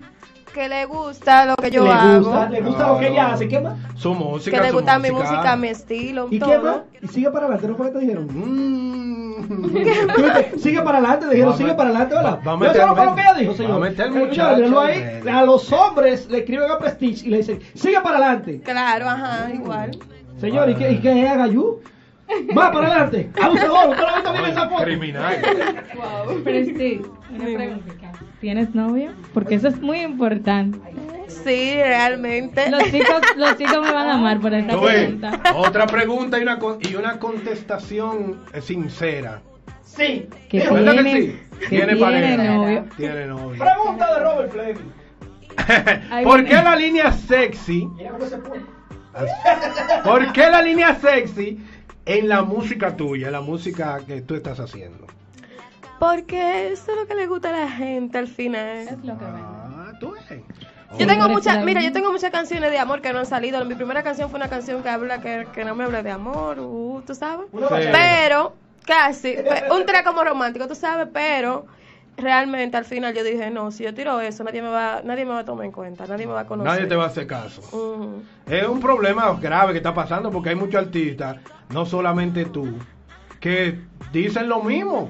Que 0.53 0.67
le 0.67 0.85
gusta 0.85 1.45
lo 1.45 1.55
que 1.55 1.69
yo 1.71 1.83
le 1.83 1.91
hago, 1.91 2.25
gusta, 2.25 2.49
le 2.49 2.61
gusta 2.61 2.87
lo 2.87 2.99
que 2.99 3.07
ella 3.07 3.33
hace. 3.33 3.47
¿Qué 3.47 3.59
más? 3.61 3.73
Su 3.95 4.13
música. 4.13 4.57
que 4.57 4.63
le 4.63 4.71
gusta 4.71 4.97
mi 4.99 5.11
música, 5.11 5.55
mi 5.55 5.67
estilo, 5.69 6.27
¿Y 6.31 6.39
todo. 6.39 6.49
qué 6.51 6.57
más? 6.59 6.77
Y 7.01 7.07
sigue 7.07 7.29
para 7.31 7.45
adelante, 7.45 7.67
¿no 7.67 7.75
fue 7.75 7.85
que 7.87 7.91
te 7.93 7.99
dijeron? 7.99 8.27
Mm. 9.39 10.59
Sigue 10.59 10.81
para 10.81 10.97
adelante, 10.97 11.25
te 11.27 11.31
dijeron, 11.31 11.53
Va 11.53 11.57
sigue 11.57 11.73
para 11.73 11.89
adelante, 11.91 12.13
¿verdad? 12.15 12.39
va 12.45 12.51
a 12.51 12.55
¿No 12.55 12.57
meter 12.57 12.75
eso 12.75 12.87
no 12.87 12.95
fue 12.95 13.05
lo 13.05 13.15
que 13.15 13.21
ella 13.21 13.33
dijo, 13.35 13.69
va 13.69 13.75
a 13.75 13.79
meter 13.79 14.07
Eh, 14.07 14.09
muchacho 14.09 14.55
míralo 14.57 14.79
ahí. 14.81 15.01
medio. 15.23 15.37
A 15.37 15.43
los 15.43 15.71
hombres 15.71 16.29
le 16.29 16.37
escriben 16.39 16.69
a 16.71 16.77
Prestige 16.77 17.25
y 17.25 17.29
le 17.29 17.37
dicen, 17.37 17.59
sigue 17.73 18.01
para 18.01 18.17
adelante. 18.17 18.61
Claro, 18.65 19.07
ajá, 19.07 19.49
igual. 19.53 19.91
Señor, 20.41 20.69
¿y 20.69 20.75
qué, 20.75 20.91
y 20.91 20.97
qué 20.99 21.23
es 21.23 21.31
Agayú? 21.31 21.79
Va 22.57 22.71
para 22.71 22.87
adelante. 22.87 23.29
Abusador, 23.41 23.89
¿usted 23.89 24.01
lo 24.03 24.07
ha 24.09 24.15
visto 24.15 24.33
bien 24.33 24.45
esa 24.45 24.69
foto? 24.69 24.83
Criminal. 24.83 25.35
Prestige, 26.43 27.01
una. 27.31 27.79
¿Tienes 28.39 28.73
novio? 28.75 29.11
Porque 29.33 29.55
eso 29.55 29.67
es 29.67 29.79
muy 29.81 29.99
importante. 29.99 30.79
Sí, 31.27 31.73
realmente. 31.75 32.69
Los 32.71 32.83
chicos, 32.85 33.21
los 33.35 33.57
chicos 33.57 33.81
me 33.81 33.91
van 33.93 34.09
a 34.09 34.13
amar 34.15 34.39
por 34.39 34.53
esta 34.53 34.79
pregunta. 34.79 35.39
Otra 35.55 35.85
pregunta 35.87 36.39
y 36.39 36.43
una, 36.43 36.59
y 36.81 36.95
una 36.95 37.19
contestación 37.19 38.41
eh, 38.53 38.61
sincera. 38.61 39.41
Sí. 39.83 40.27
Que 40.49 40.59
Dijo, 40.61 40.73
¿Verdad 40.75 40.93
que 40.95 41.03
tiene, 41.03 41.21
sí? 41.21 41.39
que 41.59 41.67
Tiene 41.67 41.85
tiene 41.95 41.99
pareja. 41.99 42.43
novio. 42.43 42.85
Tiene 42.95 43.25
novio. 43.27 43.59
Pregunta 43.63 44.13
de 44.13 44.19
Robert 44.23 44.51
Fleming. 44.51 46.23
¿Por 46.23 46.45
qué 46.45 46.53
la 46.53 46.75
línea 46.75 47.11
sexy? 47.11 47.85
Mira 47.95 48.11
cómo 48.11 48.25
se 48.25 48.37
pone. 48.37 48.61
¿Por 50.03 50.31
qué 50.31 50.49
la 50.49 50.61
línea 50.61 50.95
sexy 50.95 51.59
en 52.09 52.27
la 52.27 52.41
música 52.41 52.97
tuya, 52.97 53.27
en 53.27 53.33
la 53.33 53.41
música 53.41 54.01
que 54.05 54.21
tú 54.21 54.33
estás 54.33 54.59
haciendo? 54.59 55.05
Porque 55.99 56.71
eso 56.71 56.91
es 56.91 56.97
lo 56.97 57.07
que 57.07 57.13
le 57.13 57.27
gusta 57.27 57.49
a 57.49 57.65
la 57.65 57.69
gente 57.69 58.17
al 58.17 58.27
final. 58.27 58.87
Es 58.87 58.97
lo 59.03 59.17
que. 59.17 59.25
Ah, 59.25 59.91
tú 59.99 60.11
ves. 60.11 60.41
Yo 60.97 61.05
tengo 61.05 61.29
muchas, 61.29 61.63
mira, 61.63 61.83
yo 61.83 61.91
tengo 61.91 62.11
muchas 62.11 62.31
canciones 62.31 62.71
de 62.71 62.79
amor 62.79 63.01
que 63.01 63.13
no 63.13 63.19
han 63.19 63.27
salido. 63.27 63.63
Mi 63.63 63.75
primera 63.75 64.01
canción 64.01 64.31
fue 64.31 64.39
una 64.39 64.49
canción 64.49 64.81
que 64.81 64.89
habla 64.89 65.21
que, 65.21 65.45
que 65.53 65.63
no 65.63 65.75
me 65.75 65.83
habla 65.83 66.01
de 66.01 66.09
amor, 66.09 66.59
uh, 66.59 67.03
tú 67.05 67.13
sabes. 67.13 67.45
Sí. 67.51 67.85
Pero, 67.91 68.55
casi, 68.85 69.35
un 69.71 69.85
track 69.85 70.03
como 70.03 70.23
romántico, 70.23 70.67
tú 70.67 70.73
sabes, 70.73 71.07
pero 71.13 71.67
realmente 72.19 72.77
al 72.77 72.85
final 72.85 73.13
yo 73.13 73.23
dije, 73.23 73.49
no, 73.49 73.71
si 73.71 73.83
yo 73.83 73.93
tiro 73.93 74.19
eso, 74.21 74.43
nadie 74.43 74.61
me 74.61 74.69
va, 74.69 75.01
nadie 75.03 75.25
me 75.25 75.31
va 75.31 75.39
a 75.39 75.45
tomar 75.45 75.65
en 75.65 75.71
cuenta, 75.71 76.05
nadie 76.07 76.25
me 76.27 76.33
va 76.33 76.41
a 76.41 76.45
conocer. 76.47 76.71
Nadie 76.71 76.87
te 76.87 76.95
va 76.95 77.05
a 77.05 77.07
hacer 77.07 77.27
caso. 77.27 77.61
Es 78.45 78.67
un 78.67 78.79
problema 78.79 79.37
grave 79.41 79.71
que 79.73 79.77
está 79.77 79.93
pasando 79.93 80.31
porque 80.31 80.49
hay 80.49 80.55
muchos 80.55 80.81
artistas, 80.83 81.37
no 81.69 81.85
solamente 81.85 82.45
tú, 82.45 82.67
que 83.39 83.79
dicen 84.11 84.49
lo 84.49 84.61
mismo. 84.63 85.09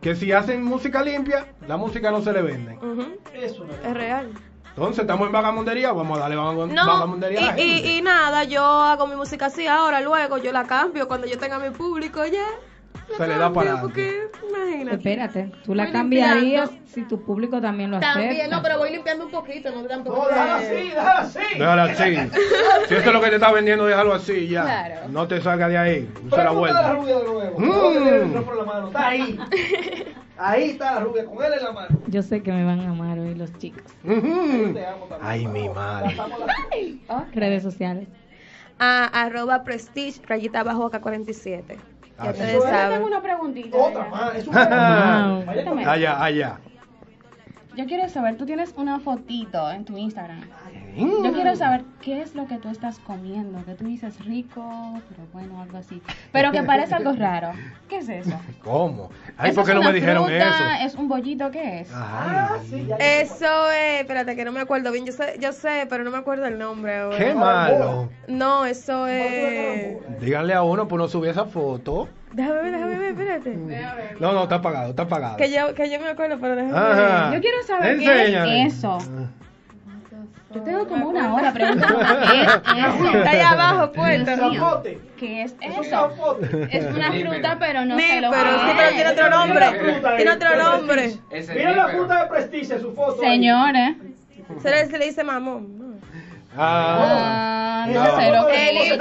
Que 0.00 0.14
si 0.14 0.30
hacen 0.30 0.62
música 0.62 1.02
limpia, 1.02 1.46
la 1.66 1.76
música 1.76 2.10
no 2.10 2.20
se 2.20 2.32
le 2.32 2.42
vende. 2.42 2.78
Eso 3.34 3.64
no 3.64 3.72
Es 3.72 3.94
real. 3.94 4.30
Entonces 4.68 5.00
estamos 5.00 5.26
en 5.26 5.32
vagamundería, 5.32 5.90
vamos 5.92 6.18
a 6.18 6.20
darle 6.20 6.36
No, 6.36 6.66
vagamundería 6.66 7.40
a 7.40 7.56
la 7.56 7.58
y, 7.60 7.62
y, 7.62 7.74
gente. 7.76 7.88
y 7.92 8.02
nada, 8.02 8.44
yo 8.44 8.62
hago 8.62 9.06
mi 9.06 9.16
música 9.16 9.46
así 9.46 9.66
ahora, 9.66 10.02
luego 10.02 10.36
yo 10.36 10.52
la 10.52 10.64
cambio 10.64 11.08
cuando 11.08 11.26
yo 11.26 11.38
tenga 11.38 11.58
mi 11.58 11.70
público 11.70 12.24
ya. 12.26 12.44
La 13.10 13.16
Se 13.16 13.26
le 13.28 13.38
da 13.38 13.52
para 13.52 13.80
Porque, 13.80 14.28
imagínate. 14.48 14.96
Espérate, 14.96 15.52
tú 15.64 15.74
la 15.74 15.84
Voy 15.84 15.92
cambiarías 15.92 16.70
limpiando. 16.70 16.92
si 16.92 17.02
tu 17.04 17.22
público 17.22 17.60
también 17.60 17.90
lo 17.90 17.98
acepta. 17.98 18.14
También, 18.20 18.50
no, 18.50 18.62
pero 18.62 18.78
voy 18.78 18.90
limpiando 18.90 19.24
un 19.26 19.30
poquito, 19.30 19.70
no 19.70 19.82
tampoco. 19.84 20.16
No, 20.16 20.28
que- 20.28 20.34
déjala 20.34 20.56
así, 20.56 20.74
déjala 20.88 21.12
así. 21.20 21.38
Déjala 21.58 21.82
así. 21.84 22.38
Si 22.88 22.94
eso 22.94 23.06
es 23.08 23.12
lo 23.12 23.20
que 23.20 23.28
te 23.28 23.34
está 23.36 23.52
vendiendo, 23.52 23.86
déjalo 23.86 24.14
así 24.14 24.48
ya. 24.48 24.62
Claro. 24.62 25.08
No 25.10 25.28
te 25.28 25.40
salga 25.40 25.68
de 25.68 25.78
ahí. 25.78 26.02
Pregunta 26.02 26.36
de 26.38 26.44
la 26.44 26.50
vuelta. 26.50 26.92
rubia 26.92 27.18
de 27.18 27.24
nuevo. 27.24 27.58
Mm. 27.58 28.32
No. 28.34 28.86
Está 28.88 29.08
ahí. 29.08 29.38
Ahí 30.38 30.72
está 30.72 30.96
la 30.96 31.00
rubia, 31.00 31.24
con 31.24 31.42
él 31.42 31.50
en 31.58 31.64
la 31.64 31.72
mano. 31.72 31.98
Yo 32.08 32.22
sé 32.22 32.42
que 32.42 32.52
me 32.52 32.62
van 32.62 32.80
a 32.80 32.90
amar 32.90 33.18
hoy 33.18 33.34
los 33.34 33.50
chicos. 33.56 33.80
Ujú. 34.04 34.74
Te 34.74 34.84
amo 34.86 35.06
también. 35.06 35.20
Ay, 35.22 35.46
mi 35.46 35.66
madre. 35.70 36.14
Redes 37.32 37.62
sociales. 37.62 38.06
A 38.78 39.06
arroba 39.06 39.64
prestige, 39.64 40.20
rayita 40.26 40.60
abajo 40.60 40.84
acá 40.84 41.00
47. 41.00 41.78
Ya 42.18 42.24
Ah. 42.30 42.32
Yo 42.32 42.32
tengo 42.32 42.62
saben. 42.62 43.02
una 43.02 43.20
preguntita. 43.22 43.76
Otra 43.76 44.08
más. 44.08 44.34
Es 44.36 44.46
un 44.46 44.54
Wow. 44.54 45.86
Allá, 45.86 46.22
allá. 46.24 46.58
Yo 47.76 47.84
quiero 47.84 48.08
saber, 48.08 48.36
tú 48.36 48.46
tienes 48.46 48.72
una 48.76 49.00
fotito 49.00 49.70
en 49.70 49.84
tu 49.84 49.98
Instagram. 49.98 50.40
Mm. 50.96 51.24
Yo 51.24 51.32
quiero 51.34 51.54
saber 51.56 51.84
qué 52.00 52.22
es 52.22 52.34
lo 52.34 52.46
que 52.46 52.56
tú 52.56 52.70
estás 52.70 52.98
comiendo, 53.00 53.62
que 53.66 53.74
tú 53.74 53.84
dices 53.84 54.24
rico, 54.24 54.62
pero 55.10 55.22
bueno, 55.34 55.60
algo 55.60 55.76
así. 55.76 56.00
Pero 56.32 56.52
que 56.52 56.62
parece 56.62 56.94
algo 56.94 57.12
raro. 57.12 57.50
¿Qué 57.86 57.98
es 57.98 58.08
eso? 58.08 58.40
¿Cómo? 58.64 59.10
Ay, 59.36 59.50
¿Eso 59.50 59.56
¿por 59.56 59.66
qué 59.66 59.72
es 59.72 59.78
no 59.78 59.82
me 59.82 59.92
dijeron 59.92 60.24
fruta? 60.24 60.76
eso? 60.78 60.86
¿Es 60.86 60.94
un 60.94 61.08
bollito? 61.08 61.50
¿Qué 61.50 61.80
es? 61.80 61.90
Ah, 61.92 62.56
sí, 62.66 62.86
ya. 62.86 62.96
Eso 62.96 63.70
es, 63.70 64.00
espérate 64.00 64.34
que 64.36 64.44
no 64.46 64.52
me 64.52 64.60
acuerdo 64.60 64.90
bien. 64.90 65.04
Yo 65.04 65.12
sé, 65.12 65.36
yo 65.38 65.52
sé, 65.52 65.86
pero 65.90 66.02
no 66.02 66.10
me 66.10 66.16
acuerdo 66.18 66.46
el 66.46 66.58
nombre 66.58 66.96
ahora. 66.96 67.18
qué 67.18 67.34
malo. 67.34 68.08
No, 68.26 68.64
eso 68.64 69.06
es. 69.06 69.98
Díganle 70.20 70.54
a 70.54 70.62
uno, 70.62 70.88
pues 70.88 70.98
no 70.98 71.08
subí 71.08 71.28
esa 71.28 71.44
foto. 71.44 72.08
Déjame 72.32 72.62
ver, 72.62 72.72
déjame 72.72 72.98
ver, 72.98 73.10
espérate. 73.12 73.56
No, 74.20 74.32
no, 74.32 74.42
está 74.44 74.56
apagado, 74.56 74.90
está 74.90 75.02
apagado. 75.04 75.36
Que 75.36 75.50
yo, 75.50 75.74
que 75.74 75.90
yo 75.90 76.00
me 76.00 76.08
acuerdo, 76.08 76.38
pero 76.40 76.56
déjame 76.56 76.76
Ajá. 76.76 77.30
ver. 77.30 77.34
Yo 77.34 77.40
quiero 77.40 77.62
saber 77.66 77.98
qué 77.98 78.62
es 78.66 78.74
eso. 78.74 78.98
Yo 80.54 80.62
tengo 80.62 80.86
como 80.86 81.08
una 81.08 81.34
hora 81.34 81.52
preguntando 81.52 81.98
qué 81.98 82.42
es 82.42 82.48
eso. 82.48 83.16
Está 83.18 83.30
ahí 83.30 83.40
abajo. 83.40 83.92
Zapote. 83.94 84.98
¿Qué 85.18 85.42
es 85.42 85.54
eso? 85.60 86.10
Es 86.70 86.86
una 86.94 87.12
fruta, 87.12 87.56
pero 87.58 87.84
no 87.84 87.96
Sí, 87.98 88.04
sé 88.04 88.20
lo 88.20 88.30
pero 88.30 88.58
sí, 88.60 88.66
que 88.66 88.72
pero 88.76 88.90
tiene 88.90 89.10
otro 89.10 89.30
nombre. 89.30 89.66
Tiene 90.16 90.30
otro 90.30 90.56
nombre. 90.56 91.12
Mira 91.54 91.72
la 91.72 91.88
fruta 91.88 92.22
de 92.22 92.28
prestigio, 92.28 92.80
su 92.80 92.94
foto. 92.94 93.20
Señores, 93.20 93.96
Se 94.62 94.70
le, 94.70 94.86
se 94.86 94.98
le 94.98 95.06
dice 95.06 95.24
mamón. 95.24 95.76
Ah, 96.58 97.84
Ah, 97.84 97.86
no. 97.88 98.02
no 98.04 98.16
sé 98.16 98.30
lo 98.32 98.46
que 98.46 98.70
es. 98.70 98.96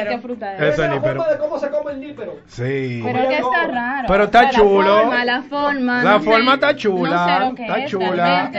Nípero. 0.00 0.16
qué 0.16 0.22
fruta 0.22 0.54
es. 0.54 0.60
Eso 0.62 0.68
Esa 0.72 0.84
es 0.84 0.90
la 0.90 1.00
forma 1.00 1.28
de 1.28 1.38
cómo 1.38 1.58
se 1.58 1.70
come 1.70 1.92
el 1.92 2.00
nípero. 2.00 2.36
sí. 2.46 3.00
Pero 3.04 3.18
es 3.20 3.28
que 3.28 3.36
está 3.38 3.66
raro. 3.66 4.08
Pero 4.08 4.24
está 4.24 4.50
chulo. 4.50 4.94
La 4.96 5.02
forma, 5.02 5.24
la 5.24 5.42
forma. 5.42 6.02
La 6.04 6.10
no 6.12 6.18
sé. 6.20 6.24
forma 6.30 6.54
está 6.54 6.76
chula, 6.76 7.10
No 7.10 7.26
sé 7.38 7.40
lo 7.48 7.54
que 7.54 7.62
está 7.62 7.78
es, 7.78 7.90
chula. 7.90 8.50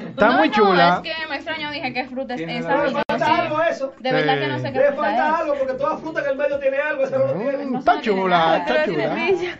Está 0.00 0.30
muy 0.32 0.48
no, 0.48 0.54
chula. 0.54 1.02
es 1.04 1.10
que 1.12 1.26
me 1.28 1.36
extraño, 1.36 1.70
dije 1.70 1.92
qué 1.92 2.04
fruta 2.06 2.34
es 2.34 2.40
esa. 2.40 2.84
Le 2.84 2.90
falta 2.90 3.42
algo 3.42 3.62
eso. 3.62 3.92
De 3.98 4.12
verdad 4.12 4.34
Sí. 4.34 4.40
que 4.40 4.46
no 4.48 4.58
sé 4.58 4.72
qué 4.72 4.78
Le 4.78 4.86
fruta 4.86 5.02
falta 5.02 5.28
es. 5.28 5.34
algo 5.40 5.54
porque 5.58 5.74
toda 5.74 5.96
fruta 5.98 6.20
en 6.20 6.26
el 6.30 6.36
medio 6.36 6.58
tiene 6.58 6.76
algo, 6.78 7.04
ese 7.04 7.18
no 7.18 7.26
lo 7.26 7.32
tiene. 7.34 7.78
Está 7.78 8.00
chula, 8.00 8.56
está 8.58 8.84
chula. 8.84 9.14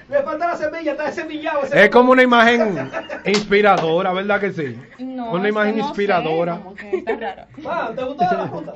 Le 0.08 0.22
falta 0.22 0.46
la 0.48 0.56
semilla, 0.56 0.92
está 0.92 1.12
semillado. 1.12 1.60
Es 1.72 1.90
como 1.90 2.12
una 2.12 2.22
imagen 2.22 2.90
inspiradora, 3.24 4.12
¿verdad 4.12 4.40
que 4.40 4.52
sí? 4.52 4.78
No, 4.98 5.32
Una 5.32 5.48
imagen 5.48 5.78
inspiradora. 5.78 6.56
como 6.56 6.74
que 6.74 6.96
está 6.98 7.16
raro. 7.16 7.42
Ah, 7.68 7.90
¿te 7.94 8.04
gusta 8.04 8.34
la 8.34 8.46
fruta? 8.48 8.74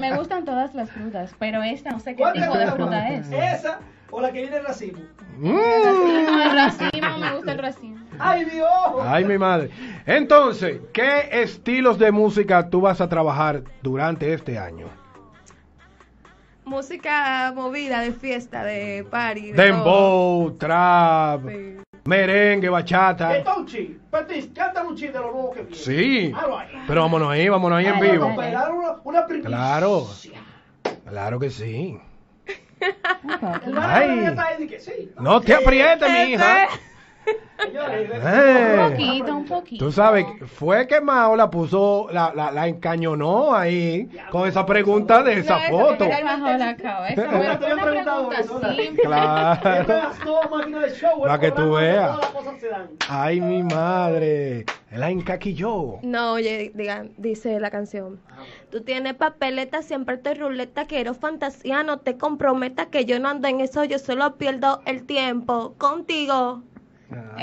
Me 0.00 0.16
gustan 0.16 0.44
todas 0.44 0.74
las 0.74 0.90
frutas, 0.90 1.34
pero 1.38 1.62
esta 1.62 1.90
no 1.90 2.00
sé 2.00 2.12
qué 2.14 2.22
¿Cuál 2.22 2.34
te 2.34 2.40
tipo 2.40 2.56
de 2.56 2.66
fruta 2.68 3.08
es. 3.10 3.30
¿Esa 3.30 3.80
o 4.10 4.20
la 4.20 4.32
que 4.32 4.42
viene 4.42 4.56
en 4.56 4.64
racimo? 4.64 4.98
Mm. 5.38 5.56
El 5.56 6.52
racimo, 6.52 7.18
me 7.18 7.34
gusta 7.36 7.52
el 7.52 7.58
racimo. 7.58 7.96
¡Ay, 8.18 8.44
Dios! 8.44 8.68
Ay, 9.02 9.24
mi 9.24 9.38
madre. 9.38 9.70
Entonces, 10.06 10.80
¿qué 10.92 11.28
estilos 11.32 11.98
de 11.98 12.12
música 12.12 12.68
tú 12.70 12.80
vas 12.80 13.00
a 13.00 13.08
trabajar 13.08 13.62
durante 13.82 14.32
este 14.32 14.58
año? 14.58 14.86
Música 16.64 17.52
movida, 17.54 18.00
de 18.00 18.12
fiesta, 18.12 18.64
de 18.64 19.06
party. 19.10 19.52
de 19.52 19.54
todo. 19.54 19.66
Dembow, 19.66 20.50
trap, 20.58 21.48
Sí. 21.48 21.76
Merengue, 22.04 22.66
¿Qué 22.66 22.70
bachata. 22.70 23.42
Tonchi? 23.44 23.98
Patis, 24.10 24.48
cántame 24.54 24.88
un 24.88 24.96
chiste 24.96 25.12
de 25.18 25.24
lo 25.24 25.32
nuevo 25.32 25.50
que 25.52 25.62
viene. 25.62 25.76
Sí. 25.76 26.32
Pero 26.86 27.00
vámonos 27.02 27.30
ahí, 27.30 27.48
vámonos 27.48 27.78
ahí 27.78 27.86
en 27.86 28.00
vivo. 28.00 28.26
una, 28.26 29.00
una 29.04 29.26
primicia. 29.26 29.48
Claro. 29.48 30.06
Claro 31.08 31.38
que 31.40 31.50
sí. 31.50 31.98
El 32.80 33.78
Ay. 33.78 34.08
hermano 34.10 34.28
está 34.28 34.46
ahí, 34.46 34.56
di 34.58 34.66
que 34.68 34.80
sí. 34.80 35.12
No 35.18 35.40
te 35.40 35.54
aprietes, 35.54 36.10
mi 36.10 36.32
hija. 36.32 36.68
Eh. 37.26 38.76
Un 38.78 38.90
poquito, 38.90 39.36
un 39.36 39.44
poquito. 39.46 39.84
Tú 39.86 39.92
sabes, 39.92 40.26
fue 40.46 40.86
que 40.86 41.00
Mao 41.00 41.34
la 41.36 41.48
puso, 41.50 42.08
la, 42.12 42.32
la, 42.34 42.50
la 42.50 42.68
encañonó 42.68 43.54
ahí 43.54 44.08
con 44.30 44.46
esa 44.46 44.66
pregunta 44.66 45.22
de 45.22 45.38
esa 45.38 45.70
No, 45.70 45.78
foto. 45.78 46.04
la 46.06 46.76
cabeza, 46.76 47.24
que 51.40 51.50
tú 51.52 51.72
veas. 51.72 52.12
todas 52.12 52.20
las 52.20 52.30
cosas 52.30 52.60
se 52.60 52.68
dan. 52.68 52.88
Ay, 53.08 53.40
mi 53.40 53.62
madre. 53.62 54.64
La 54.92 55.10
encaquilló. 55.10 55.98
No, 56.02 56.32
oye, 56.34 56.70
diga, 56.74 57.06
dice 57.16 57.58
la 57.58 57.70
canción. 57.70 58.20
Tú 58.70 58.82
tienes 58.82 59.14
papeleta, 59.14 59.82
siempre 59.82 60.18
te 60.18 60.34
ruleta, 60.34 60.84
quiero 60.86 61.14
fantasía, 61.14 61.82
no 61.82 61.98
te 61.98 62.16
comprometas 62.16 62.86
que 62.86 63.04
yo 63.04 63.18
no 63.18 63.28
ando 63.28 63.48
en 63.48 63.60
eso, 63.60 63.82
yo 63.84 63.98
solo 63.98 64.36
pierdo 64.36 64.82
el 64.86 65.04
tiempo 65.04 65.74
contigo. 65.78 66.62
Bravo. 67.08 67.36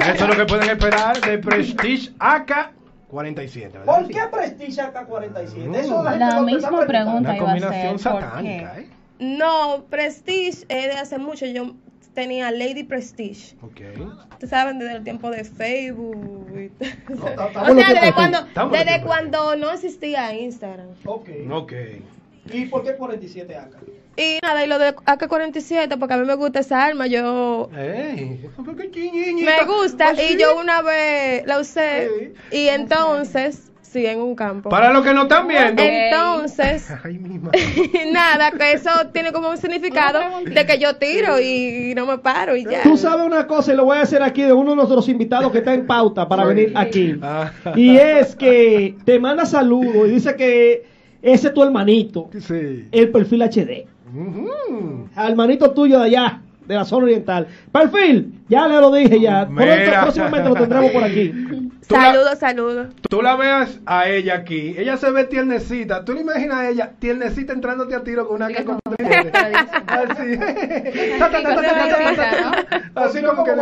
Eso 0.00 0.24
es 0.24 0.28
lo 0.28 0.36
que 0.36 0.46
pueden 0.46 0.70
esperar 0.70 1.20
de 1.20 1.38
Prestige 1.38 2.10
AK 2.18 2.72
47. 3.08 3.78
¿verdad? 3.78 3.84
¿Por 3.96 4.08
qué 4.08 4.20
Prestige 4.30 4.80
AK-47? 4.80 5.74
Eso 5.76 6.02
la 6.02 6.10
gente 6.12 6.24
La 6.26 6.40
misma 6.42 6.86
pregunta 6.86 7.30
Una 7.30 7.36
iba 7.36 7.52
a 7.52 7.58
ser, 7.72 7.90
¿por 7.90 7.98
satánica? 7.98 8.78
¿eh? 8.80 8.86
No, 9.18 9.84
Prestige 9.90 10.64
es 10.68 10.86
de 10.86 10.92
hace 10.92 11.18
mucho, 11.18 11.44
yo 11.46 11.74
tenía 12.14 12.50
Lady 12.52 12.84
Prestige. 12.84 13.56
Ok. 13.62 13.80
Ustedes 14.30 14.50
saben, 14.50 14.78
desde 14.78 14.96
el 14.96 15.04
tiempo 15.04 15.30
de 15.30 15.42
Facebook. 15.44 16.48
y- 16.56 16.70
No, 17.12 17.26
está- 17.28 17.46
está 17.48 17.62
o 17.62 17.74
sea, 17.74 17.88
desde 17.92 18.12
cuando, 18.12 18.38
desde 18.72 19.02
cuando 19.02 19.56
no 19.56 19.70
existía 19.72 20.32
Instagram. 20.34 20.88
Ok. 21.04 21.28
Ok. 21.50 21.72
¿Y 22.52 22.66
por 22.66 22.82
qué 22.84 22.94
47 22.94 23.56
AK? 23.56 23.76
Y 24.16 24.38
nada, 24.42 24.64
y 24.64 24.68
lo 24.68 24.78
de 24.78 24.88
AK-47, 24.88 25.98
porque 25.98 26.14
a 26.14 26.18
mí 26.18 26.26
me 26.26 26.34
gusta 26.34 26.60
esa 26.60 26.84
arma, 26.84 27.06
yo 27.06 27.70
Ey, 27.76 28.40
me 28.58 29.64
gusta 29.64 30.12
y 30.14 30.36
yo 30.36 30.58
una 30.58 30.82
vez 30.82 31.46
la 31.46 31.58
usé 31.60 32.32
y 32.50 32.68
entonces, 32.68 33.70
sí, 33.80 34.04
en 34.04 34.20
un 34.20 34.34
campo. 34.34 34.68
Para 34.68 34.92
los 34.92 35.04
que 35.04 35.14
no 35.14 35.22
están 35.22 35.48
viendo. 35.48 35.82
Entonces, 35.82 36.90
Ay, 37.04 37.18
mi 37.18 37.38
madre. 37.38 37.60
nada, 38.12 38.50
que 38.50 38.72
eso 38.72 38.90
tiene 39.12 39.32
como 39.32 39.48
un 39.48 39.56
significado 39.56 40.20
de 40.44 40.66
que 40.66 40.78
yo 40.78 40.96
tiro 40.96 41.40
y 41.40 41.94
no 41.94 42.04
me 42.04 42.18
paro 42.18 42.56
y 42.56 42.64
ya. 42.64 42.82
Tú 42.82 42.96
sabes 42.96 43.24
una 43.24 43.46
cosa 43.46 43.72
y 43.72 43.76
lo 43.76 43.84
voy 43.86 43.98
a 43.98 44.02
hacer 44.02 44.22
aquí 44.22 44.42
de 44.42 44.52
uno 44.52 44.70
de 44.70 44.76
nuestros 44.76 45.08
invitados 45.08 45.50
que 45.52 45.58
está 45.58 45.72
en 45.72 45.86
pauta 45.86 46.28
para 46.28 46.44
venir 46.44 46.72
aquí. 46.74 47.16
Ah. 47.22 47.52
Y 47.74 47.96
es 47.96 48.34
que 48.36 48.96
te 49.04 49.18
manda 49.18 49.46
saludos 49.46 50.08
y 50.08 50.10
dice 50.10 50.36
que 50.36 50.84
ese 51.22 51.48
es 51.48 51.54
tu 51.54 51.62
hermanito, 51.62 52.30
Sí. 52.38 52.88
el 52.90 53.10
perfil 53.10 53.42
HD. 53.42 53.86
Al 55.14 55.36
manito 55.36 55.70
tuyo 55.72 56.00
de 56.00 56.06
allá, 56.06 56.40
de 56.66 56.74
la 56.74 56.84
zona 56.84 57.04
oriental. 57.04 57.46
Perfil, 57.72 58.32
ya 58.48 58.68
le 58.68 58.80
lo 58.80 58.92
dije 58.92 59.20
ya. 59.20 59.46
Por 59.46 59.62
esto, 59.62 60.00
próximamente 60.02 60.48
lo 60.48 60.54
tendremos 60.54 60.90
por 60.90 61.04
aquí. 61.04 61.32
Saludos, 61.90 62.38
saludos. 62.38 62.86
Tú 63.08 63.20
la 63.20 63.34
veas 63.34 63.80
a 63.84 64.08
ella 64.08 64.36
aquí. 64.36 64.76
Ella 64.78 64.96
se 64.96 65.10
ve 65.10 65.24
tiernecita. 65.24 66.04
Tú 66.04 66.12
le 66.12 66.20
imaginas 66.20 66.58
a 66.58 66.68
ella 66.68 66.92
tiernecita 67.00 67.52
entrándote 67.52 67.96
a 67.96 68.04
tiro 68.04 68.28
con 68.28 68.36
una 68.36 68.46
que 68.46 68.64
Así. 69.88 70.38
Así 72.94 73.22
como 73.22 73.42
que. 73.42 73.50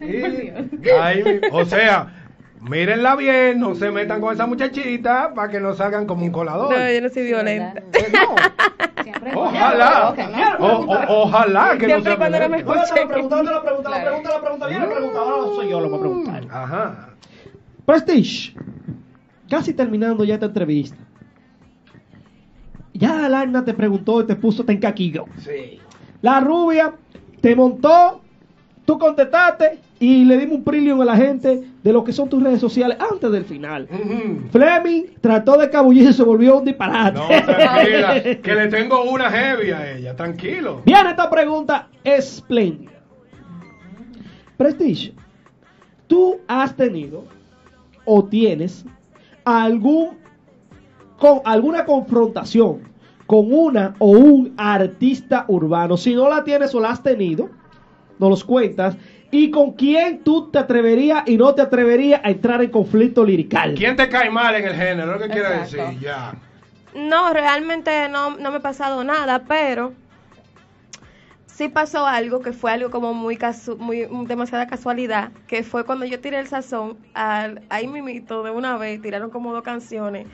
O 1.52 1.64
sea, 1.66 2.19
mírenla 2.60 3.16
bien, 3.16 3.58
no 3.60 3.74
se 3.74 3.90
metan 3.90 4.20
con 4.20 4.32
esa 4.34 4.46
muchachita 4.46 5.32
para 5.34 5.50
que 5.50 5.60
no 5.60 5.74
salgan 5.74 6.06
como 6.06 6.24
un 6.24 6.30
colador. 6.30 6.70
No, 6.76 6.92
yo 6.92 7.00
no 7.00 7.08
soy 7.08 7.22
violenta. 7.24 7.82
Eh, 7.92 8.12
no. 8.12 8.34
Ojalá, 9.34 10.12
que 10.14 10.22
no. 10.26 10.66
O- 10.66 10.84
o- 10.86 11.22
ojalá 11.24 11.76
que 11.78 11.86
Siempre 11.86 12.12
no 12.12 12.18
cuando 12.18 12.38
no 12.40 12.48
me 12.48 12.56
Oye, 12.58 12.64
te 12.94 13.00
la 13.00 13.08
pregunta, 13.08 13.42
la 13.42 13.62
pregunta, 13.62 13.90
la 13.90 14.40
pregunta, 14.40 14.66
viene 14.66 14.86
la 14.86 14.92
pregunta, 14.94 15.18
ahora 15.18 15.46
soy 15.56 15.68
yo 15.68 15.80
lo 15.80 15.88
voy 15.90 15.98
a 15.98 16.00
preguntar. 16.00 16.44
Ajá. 16.50 17.08
Prestige, 17.86 18.54
casi 19.48 19.74
terminando 19.74 20.24
ya 20.24 20.34
esta 20.34 20.46
entrevista. 20.46 20.96
Ya 22.92 23.24
Alarna 23.26 23.64
te 23.64 23.74
preguntó 23.74 24.20
y 24.22 24.26
te 24.26 24.36
puso, 24.36 24.64
te 24.64 24.72
encaquilló. 24.72 25.24
Sí. 25.38 25.80
La 26.22 26.40
rubia 26.40 26.94
te 27.40 27.56
montó, 27.56 28.19
tú 28.90 28.98
contestaste 28.98 29.78
y 30.00 30.24
le 30.24 30.36
dimos 30.36 30.56
un 30.56 30.64
premium 30.64 31.00
a 31.00 31.04
la 31.04 31.14
gente 31.14 31.62
de 31.80 31.92
lo 31.92 32.02
que 32.02 32.12
son 32.12 32.28
tus 32.28 32.42
redes 32.42 32.58
sociales 32.58 32.96
antes 32.98 33.30
del 33.30 33.44
final. 33.44 33.86
Fleming 34.50 35.04
trató 35.20 35.56
de 35.56 35.70
cabullirse 35.70 36.10
y 36.10 36.14
se 36.14 36.24
volvió 36.24 36.58
un 36.58 36.64
disparate. 36.64 37.20
No, 37.20 37.28
tranquila, 37.28 38.20
que 38.42 38.52
le 38.52 38.66
tengo 38.66 39.04
una 39.04 39.30
heavy 39.30 39.70
a 39.70 39.92
ella, 39.92 40.16
tranquilo. 40.16 40.82
Viene 40.84 41.10
esta 41.10 41.30
pregunta 41.30 41.86
espléndida. 42.02 42.90
Prestige, 44.56 45.14
¿tú 46.08 46.40
has 46.48 46.74
tenido 46.74 47.22
o 48.04 48.24
tienes 48.24 48.84
algún 49.44 50.18
con 51.16 51.42
alguna 51.44 51.84
confrontación 51.84 52.80
con 53.24 53.52
una 53.52 53.94
o 54.00 54.08
un 54.08 54.52
artista 54.56 55.44
urbano? 55.46 55.96
Si 55.96 56.12
no 56.12 56.28
la 56.28 56.42
tienes 56.42 56.74
o 56.74 56.80
la 56.80 56.90
has 56.90 57.04
tenido, 57.04 57.50
nos 58.20 58.30
los 58.30 58.44
cuentas. 58.44 58.96
¿Y 59.32 59.50
con 59.50 59.72
quién 59.72 60.22
tú 60.24 60.50
te 60.50 60.58
atreverías 60.58 61.22
y 61.26 61.36
no 61.36 61.54
te 61.54 61.62
atreverías 61.62 62.20
a 62.24 62.30
entrar 62.30 62.62
en 62.62 62.70
conflicto 62.70 63.24
lirical? 63.24 63.74
¿Quién 63.74 63.96
te 63.96 64.08
cae 64.08 64.30
mal 64.30 64.54
en 64.56 64.66
el 64.66 64.74
género? 64.74 65.12
Lo 65.12 65.18
que 65.18 65.26
Exacto. 65.26 65.76
decir, 65.76 66.00
ya. 66.00 66.34
No, 66.94 67.32
realmente 67.32 68.08
no, 68.08 68.36
no 68.36 68.50
me 68.50 68.56
ha 68.56 68.60
pasado 68.60 69.04
nada, 69.04 69.44
pero 69.46 69.92
sí 71.46 71.68
pasó 71.68 72.06
algo 72.06 72.40
que 72.40 72.52
fue 72.52 72.72
algo 72.72 72.90
como 72.90 73.14
muy, 73.14 73.36
casu 73.36 73.76
muy 73.76 74.08
demasiada 74.26 74.66
casualidad, 74.66 75.30
que 75.46 75.62
fue 75.62 75.84
cuando 75.84 76.04
yo 76.06 76.18
tiré 76.18 76.40
el 76.40 76.48
sazón, 76.48 76.96
al, 77.14 77.62
ahí 77.68 77.86
mimito 77.86 78.42
de 78.42 78.50
una 78.50 78.76
vez 78.78 79.00
tiraron 79.00 79.30
como 79.30 79.52
dos 79.52 79.62
canciones 79.62 80.26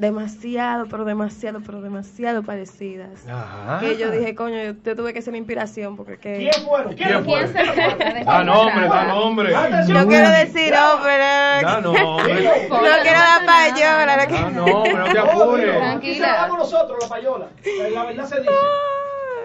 demasiado, 0.00 0.86
pero 0.90 1.04
demasiado, 1.04 1.60
pero 1.64 1.80
demasiado 1.82 2.42
parecidas. 2.42 3.26
Ajá. 3.28 3.78
Que 3.80 3.96
yo 3.98 4.10
dije, 4.10 4.34
coño, 4.34 4.56
yo, 4.62 4.72
yo 4.82 4.96
tuve 4.96 5.12
que 5.12 5.20
ser 5.22 5.32
una 5.32 5.38
inspiración 5.38 5.96
porque 5.96 6.18
que... 6.18 6.38
¿Quién 6.50 6.66
fueron? 6.66 6.94
¿Quién 6.94 7.08
¿Quién 7.08 7.24
fue? 7.24 7.38
¿Quién 7.38 7.52
se 7.52 7.60
encarga 7.60 8.14
de 8.14 8.24
Da 8.24 8.42
nombre, 8.44 8.88
da 8.88 9.04
nombre. 9.04 9.52
No 9.88 10.06
quiero 10.08 10.30
decir 10.30 10.72
nombre, 10.72 11.18
Da 11.18 11.80
no, 11.82 11.92
nombre. 11.92 12.34
no 12.68 12.80
quiero 13.02 13.18
dar 13.18 13.46
payola. 13.46 14.26
no 14.26 14.26
Da 14.26 14.50
nombre, 14.50 14.94
no 14.94 15.04
te 15.12 15.18
apures. 15.18 15.76
Tranquila. 15.76 16.44
Aquí 16.44 16.56
nosotros, 16.56 16.98
la 17.02 17.08
payola. 17.08 17.46
La, 17.78 17.88
la 17.90 18.04
verdad 18.06 18.24
se 18.26 18.40
dice. 18.40 18.52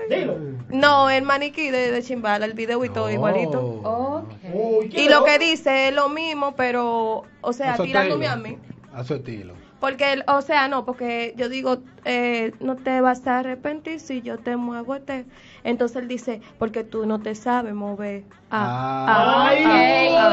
Dilo. 0.09 0.37
No, 0.69 1.09
el 1.09 1.23
maniquí 1.23 1.69
de, 1.71 1.91
de 1.91 2.03
Chimbala, 2.03 2.45
el 2.45 2.53
video 2.53 2.83
y 2.85 2.89
todo 2.89 3.09
igualito. 3.11 3.59
Ok. 3.83 4.33
Uy, 4.53 4.89
¿quién 4.89 5.03
Y 5.05 5.09
lo 5.09 5.23
que 5.25 5.37
dice 5.39 5.87
es 5.89 5.95
lo 5.95 6.09
mismo, 6.09 6.55
pero, 6.55 7.23
o 7.41 7.53
sea, 7.53 7.73
A 7.73 7.77
tirándome 7.77 8.25
estilo. 8.25 8.47
a 8.47 8.49
mí. 8.49 8.57
A 8.93 9.03
su 9.03 9.15
estilo. 9.15 9.53
Porque, 9.79 10.23
o 10.27 10.41
sea, 10.41 10.67
no, 10.67 10.85
porque 10.85 11.33
yo 11.35 11.49
digo, 11.49 11.79
eh, 12.05 12.53
no 12.59 12.75
te 12.77 13.01
vas 13.01 13.27
a 13.27 13.39
arrepentir 13.39 13.99
si 13.99 14.21
yo 14.21 14.37
te 14.37 14.55
muevo 14.55 14.95
este. 14.95 15.25
Entonces 15.63 15.97
él 15.97 16.07
dice, 16.07 16.41
porque 16.57 16.83
tú 16.83 17.05
no 17.05 17.19
te 17.19 17.35
sabes 17.35 17.73
mover. 17.73 18.23
Ah, 18.49 19.05
ah, 19.07 19.47
Ay, 19.49 19.63
ah, 19.65 20.27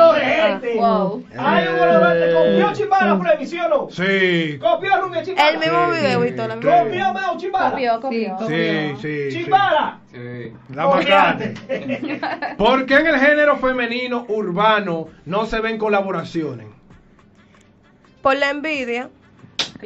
ah. 0.81 1.11
Ay, 1.39 1.65
Lorente, 1.65 2.33
copió 2.35 2.73
Chimbala 2.73 3.19
por 3.19 3.29
el 3.31 3.47
¿sí? 3.47 3.59
Sí. 3.91 4.59
Copió 4.59 5.23
Chimbala. 5.23 5.51
El 5.51 5.59
mismo 5.59 5.93
Sí, 5.93 6.01
video 6.01 6.25
y 6.25 6.37
todo. 6.37 6.49
la 6.49 6.55
sí. 6.55 6.61
misma- 6.61 6.83
Copió 6.85 7.13
Mao 7.13 7.37
Chimbala. 7.37 7.71
Copió, 7.71 8.01
copió. 8.01 8.39
Sí, 8.47 8.95
sí. 9.01 9.31
sí. 9.33 9.39
Chimbala. 9.43 9.99
La 10.75 10.87
macate. 10.87 11.55
¿Por 12.57 12.87
qué 12.87 12.95
en 12.95 13.07
el 13.09 13.19
género 13.19 13.57
femenino 13.57 14.25
urbano 14.29 15.09
no 15.27 15.47
se 15.47 15.61
ven 15.61 15.79
colaboraciones? 15.79 16.69
Por 18.23 18.37
la 18.37 18.51
envidia. 18.51 19.11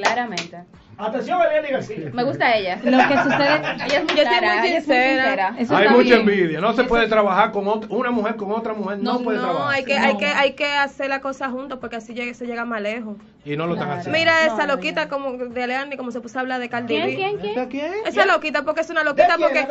Claramente. 0.02 0.58
Atención, 0.98 1.40
Eliani 1.42 1.68
García. 1.68 2.10
Me 2.12 2.22
gusta 2.22 2.56
ella. 2.56 2.76
Lo 2.84 2.96
que 2.96 3.16
sucede, 3.22 3.56
Ella 3.56 3.98
es 3.98 4.04
muy 4.04 4.14
Yo 4.16 4.22
estoy 4.22 4.38
clara, 4.38 4.56
muy 4.56 4.68
ella 4.68 4.78
es 4.78 4.86
muy 4.86 4.96
sincera. 4.96 5.54
Eso 5.58 5.76
Hay 5.76 5.88
mucha 5.88 6.02
bien. 6.02 6.20
envidia. 6.20 6.60
No 6.60 6.72
se 6.72 6.84
puede 6.84 7.06
trabajar 7.08 7.52
con 7.52 7.66
una 7.90 8.10
mujer 8.10 8.36
con 8.36 8.50
otra 8.52 8.72
mujer. 8.72 8.98
No, 8.98 9.14
No, 9.14 9.20
puede 9.20 9.38
trabajar. 9.38 9.74
hay 9.74 9.84
que, 9.84 9.98
hay 9.98 10.16
que, 10.16 10.26
hay 10.26 10.52
que 10.54 10.66
hacer 10.66 11.08
la 11.10 11.20
cosa 11.20 11.50
juntos 11.50 11.78
porque 11.80 11.96
así 11.96 12.14
llega- 12.14 12.32
se 12.32 12.46
llega 12.46 12.64
más 12.64 12.80
lejos. 12.80 13.16
Y 13.44 13.56
no 13.56 13.66
lo 13.66 13.74
están 13.74 13.88
Claro. 13.88 14.00
haciendo. 14.00 14.18
Mira 14.18 14.32
No, 14.46 14.54
esa 14.54 14.66
no, 14.66 14.74
loquita 14.74 15.04
no. 15.04 15.10
como 15.10 15.32
de 15.32 15.66
Leandri, 15.66 15.96
como 15.98 16.10
se 16.10 16.20
puso 16.20 16.38
a 16.38 16.40
hablar 16.42 16.60
de 16.60 16.68
Cardi 16.70 16.94
¿Quién, 16.94 17.06
B. 17.06 17.40
quién, 17.52 17.68
quién? 17.68 17.92
Esa 18.06 18.24
loquita 18.24 18.62
porque 18.62 18.80
es 18.80 18.88
una 18.90 19.04
loquita 19.04 19.36
porque 19.38 19.66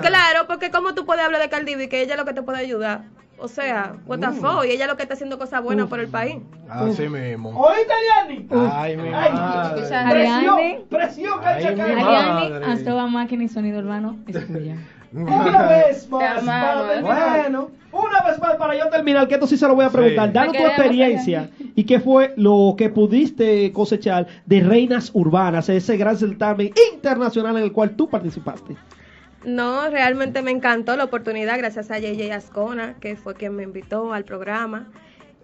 claro, 0.00 0.46
porque 0.46 0.70
cómo 0.70 0.94
tú 0.94 1.04
puedes 1.04 1.24
hablar 1.24 1.40
de 1.40 1.48
Cardi 1.48 1.74
B 1.74 1.88
que 1.88 2.00
ella 2.02 2.12
es 2.14 2.18
lo 2.18 2.24
que 2.24 2.34
te 2.34 2.42
puede 2.42 2.58
ayudar. 2.58 3.02
O 3.38 3.48
sea, 3.48 3.96
what 4.06 4.20
the 4.20 4.28
Mm. 4.28 4.34
fuck, 4.34 4.64
y 4.66 4.70
ella 4.70 4.86
lo 4.86 4.96
que 4.96 5.02
está 5.02 5.14
haciendo 5.14 5.36
cosas 5.38 5.62
buenas 5.62 5.88
por 5.88 5.98
el 5.98 6.08
país. 6.08 6.36
Así 6.68 7.08
mismo. 7.08 7.50
¿Oíste, 7.50 7.92
Eliani? 8.28 8.46
Ay, 8.72 8.96
mi 8.96 9.08
Ay, 9.08 9.32
madre. 9.32 9.80
presión, 9.80 10.06
Ariane. 10.06 10.84
presión, 10.88 11.40
hasta 12.64 12.94
va 12.94 13.06
máquina 13.08 13.44
y 13.44 13.48
sonido 13.48 13.80
urbano 13.80 14.16
es 14.26 14.46
tuya. 14.46 14.76
Una 15.12 15.66
vez 15.68 16.08
más, 16.08 16.40
para 16.44 16.88
terminar. 16.88 17.42
Bueno. 17.42 17.70
Una 17.92 18.22
vez 18.26 18.38
más, 18.40 18.56
para 18.56 18.74
yo 18.78 18.88
terminar, 18.88 19.28
que 19.28 19.34
esto 19.34 19.46
sí 19.46 19.58
se 19.58 19.68
lo 19.68 19.74
voy 19.74 19.84
a 19.84 19.90
preguntar. 19.90 20.28
Sí. 20.28 20.32
Danos 20.32 20.56
tu 20.56 20.62
experiencia 20.62 21.50
y 21.74 21.84
qué 21.84 22.00
fue 22.00 22.32
lo 22.36 22.74
que 22.78 22.88
pudiste 22.88 23.70
cosechar 23.72 24.26
de 24.46 24.60
Reinas 24.60 25.10
Urbanas, 25.12 25.68
ese 25.68 25.98
gran 25.98 26.16
certamen 26.16 26.72
internacional 26.94 27.56
en 27.58 27.64
el 27.64 27.72
cual 27.72 27.90
tú 27.90 28.08
participaste. 28.08 28.74
No, 29.44 29.88
realmente 29.90 30.42
me 30.42 30.50
encantó 30.50 30.96
la 30.96 31.04
oportunidad 31.04 31.58
gracias 31.58 31.90
a 31.90 31.98
JJ 31.98 32.32
Ascona, 32.32 32.94
que 33.00 33.16
fue 33.16 33.34
quien 33.34 33.56
me 33.56 33.64
invitó 33.64 34.12
al 34.12 34.24
programa. 34.24 34.88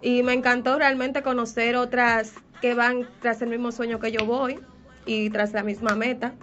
Y 0.01 0.23
me 0.23 0.33
encantó 0.33 0.77
realmente 0.77 1.21
conocer 1.21 1.75
otras 1.75 2.33
que 2.61 2.73
van 2.73 3.07
tras 3.21 3.41
el 3.41 3.49
mismo 3.49 3.71
sueño 3.71 3.99
que 3.99 4.11
yo 4.11 4.25
voy 4.25 4.59
y 5.05 5.29
tras 5.29 5.53
la 5.53 5.63
misma 5.63 5.95
meta, 5.95 6.33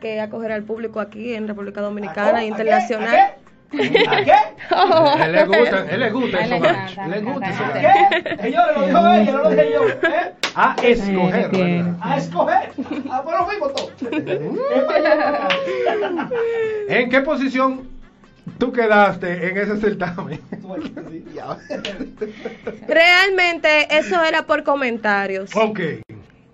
que 0.00 0.16
es 0.16 0.22
acoger 0.22 0.52
al 0.52 0.62
público 0.62 1.00
aquí 1.00 1.34
en 1.34 1.48
República 1.48 1.80
Dominicana 1.82 2.38
¿A 2.38 2.42
e 2.42 2.44
qué? 2.44 2.48
internacional. 2.48 3.34
¿A 3.72 3.76
qué? 3.88 4.04
¿A 4.08 4.24
qué? 4.24 4.32
A 4.74 5.26
él 5.26 5.32
le 5.32 5.44
gusta, 5.44 5.86
él 5.90 6.00
le 6.00 6.10
gusta 6.10 6.40
eso. 6.40 6.54
encanta, 6.54 7.06
Le 7.08 7.20
gusta 7.20 7.48
eso. 7.50 7.62
¿Qué? 7.72 8.36
Señores, 8.42 8.76
lo 8.76 8.86
dijo 8.86 9.08
ella, 9.12 9.32
no 9.32 9.38
lo 9.42 9.50
dije 9.50 9.72
yo. 9.72 9.88
¿eh? 9.88 10.34
A 10.54 10.76
escoger. 10.82 11.84
A 12.00 12.16
escoger. 12.16 12.70
A 13.10 13.22
por 13.22 13.34
lo 13.40 13.46
mismo 13.46 13.68
todo. 13.68 13.90
Es 14.00 14.82
para 14.84 14.98
allá. 15.48 16.28
¿En 16.88 17.10
qué 17.10 17.20
posición 17.20 17.88
tú 18.58 18.72
quedaste 18.72 19.48
en 19.48 19.58
ese 19.58 19.76
certamen? 19.76 20.40
Realmente 22.88 23.86
eso 23.96 24.22
era 24.24 24.42
por 24.46 24.64
comentarios. 24.64 25.54
ok. 25.54 25.80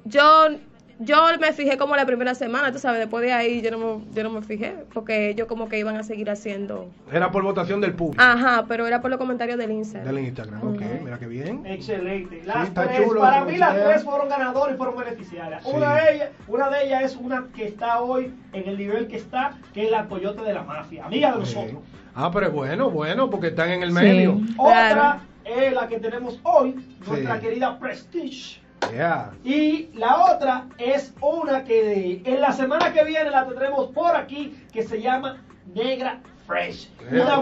Yo 0.04 0.48
yo 0.98 1.16
me 1.40 1.52
fijé 1.52 1.76
como 1.76 1.94
la 1.96 2.06
primera 2.06 2.34
semana, 2.34 2.72
tú 2.72 2.78
sabes, 2.78 3.00
después 3.00 3.22
de 3.22 3.32
ahí 3.32 3.60
yo 3.60 3.70
no 3.70 3.78
me, 3.78 4.04
yo 4.14 4.22
no 4.22 4.30
me 4.30 4.42
fijé, 4.42 4.74
porque 4.94 5.28
ellos 5.30 5.46
como 5.46 5.68
que 5.68 5.78
iban 5.78 5.96
a 5.96 6.02
seguir 6.02 6.30
haciendo. 6.30 6.90
Era 7.12 7.30
por 7.30 7.42
votación 7.42 7.80
del 7.80 7.92
público. 7.94 8.22
Ajá, 8.22 8.64
pero 8.66 8.86
era 8.86 9.00
por 9.02 9.10
los 9.10 9.18
comentarios 9.18 9.58
del 9.58 9.72
Instagram. 9.72 10.14
Del 10.14 10.24
Instagram. 10.24 10.66
Ok, 10.66 10.80
mira 11.04 11.18
qué 11.18 11.26
bien. 11.26 11.66
Excelente. 11.66 12.42
Las 12.44 12.68
está 12.68 12.86
tres, 12.88 13.02
chulo 13.06 13.20
para 13.20 13.44
mí 13.44 13.56
las 13.58 13.74
tres 13.74 14.02
fueron 14.04 14.28
ganadoras 14.28 14.74
y 14.74 14.78
fueron 14.78 14.96
beneficiarias. 14.96 15.62
Sí. 15.64 15.70
Una, 15.74 15.94
de 15.96 16.14
ellas, 16.14 16.28
una 16.48 16.70
de 16.70 16.86
ellas 16.86 17.02
es 17.04 17.16
una 17.16 17.46
que 17.54 17.66
está 17.66 18.00
hoy 18.00 18.32
en 18.52 18.68
el 18.68 18.78
nivel 18.78 19.06
que 19.06 19.16
está, 19.16 19.58
que 19.74 19.84
es 19.84 19.90
la 19.90 20.06
Coyote 20.06 20.42
de 20.42 20.54
la 20.54 20.62
Mafia, 20.62 21.04
amiga 21.06 21.36
de 21.36 21.44
Sí. 21.44 21.54
nosotros. 21.56 21.82
Ah, 22.14 22.30
pero 22.32 22.46
es 22.46 22.52
bueno, 22.52 22.90
bueno, 22.90 23.28
porque 23.28 23.48
están 23.48 23.70
en 23.70 23.82
el 23.82 23.90
Sí. 23.90 23.94
medio. 23.94 24.40
Otra 24.56 24.92
Claro. 24.94 25.20
es 25.44 25.72
la 25.74 25.86
que 25.86 25.98
tenemos 25.98 26.40
hoy, 26.42 26.74
nuestra 27.06 27.34
Sí. 27.36 27.40
querida 27.42 27.78
Prestige. 27.78 28.60
Yeah. 28.92 29.32
Y 29.44 29.90
la 29.94 30.32
otra 30.32 30.66
es 30.78 31.12
una 31.20 31.64
que 31.64 32.22
en 32.24 32.40
la 32.40 32.52
semana 32.52 32.92
que 32.92 33.04
viene 33.04 33.30
la 33.30 33.46
tendremos 33.46 33.90
por 33.92 34.14
aquí, 34.14 34.56
que 34.72 34.82
se 34.82 35.00
llama 35.00 35.42
Negra 35.74 36.20
Fresh. 36.46 36.88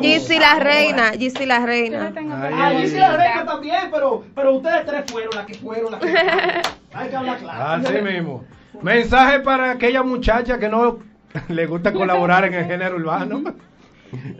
Gizzy 0.00 0.38
la 0.38 0.58
reina, 0.58 1.12
Gizzy 1.12 1.44
la 1.44 1.66
reina. 1.66 2.12
Ah, 2.16 2.72
Gizzy 2.78 2.96
la 2.96 3.16
reina 3.16 3.44
también, 3.44 3.90
pero, 3.92 4.24
pero 4.34 4.54
ustedes 4.54 4.86
tres 4.86 5.04
fueron 5.10 5.34
las 5.34 5.46
que 5.46 5.54
fueron 5.54 5.92
las 5.92 6.00
que 6.00 6.08
fueron. 6.12 6.62
Hay 6.94 7.08
que 7.10 7.16
hablar 7.16 7.38
claro. 7.38 7.86
Así 7.88 8.00
mismo. 8.00 8.44
Mensaje 8.80 9.40
para 9.40 9.72
aquella 9.72 10.02
muchacha 10.02 10.58
que 10.58 10.68
no 10.68 11.00
le 11.48 11.66
gusta 11.66 11.92
colaborar 11.92 12.44
en 12.46 12.54
el 12.54 12.64
género 12.64 12.96
urbano. 12.96 13.54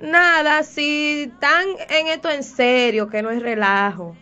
Nada, 0.01 0.63
si 0.63 1.25
están 1.25 1.65
en 1.91 2.07
esto 2.09 2.31
en 2.31 2.45
serio, 2.45 3.09
que 3.09 3.23
no 3.23 3.31
es 3.31 3.43
relajo. 3.43 4.17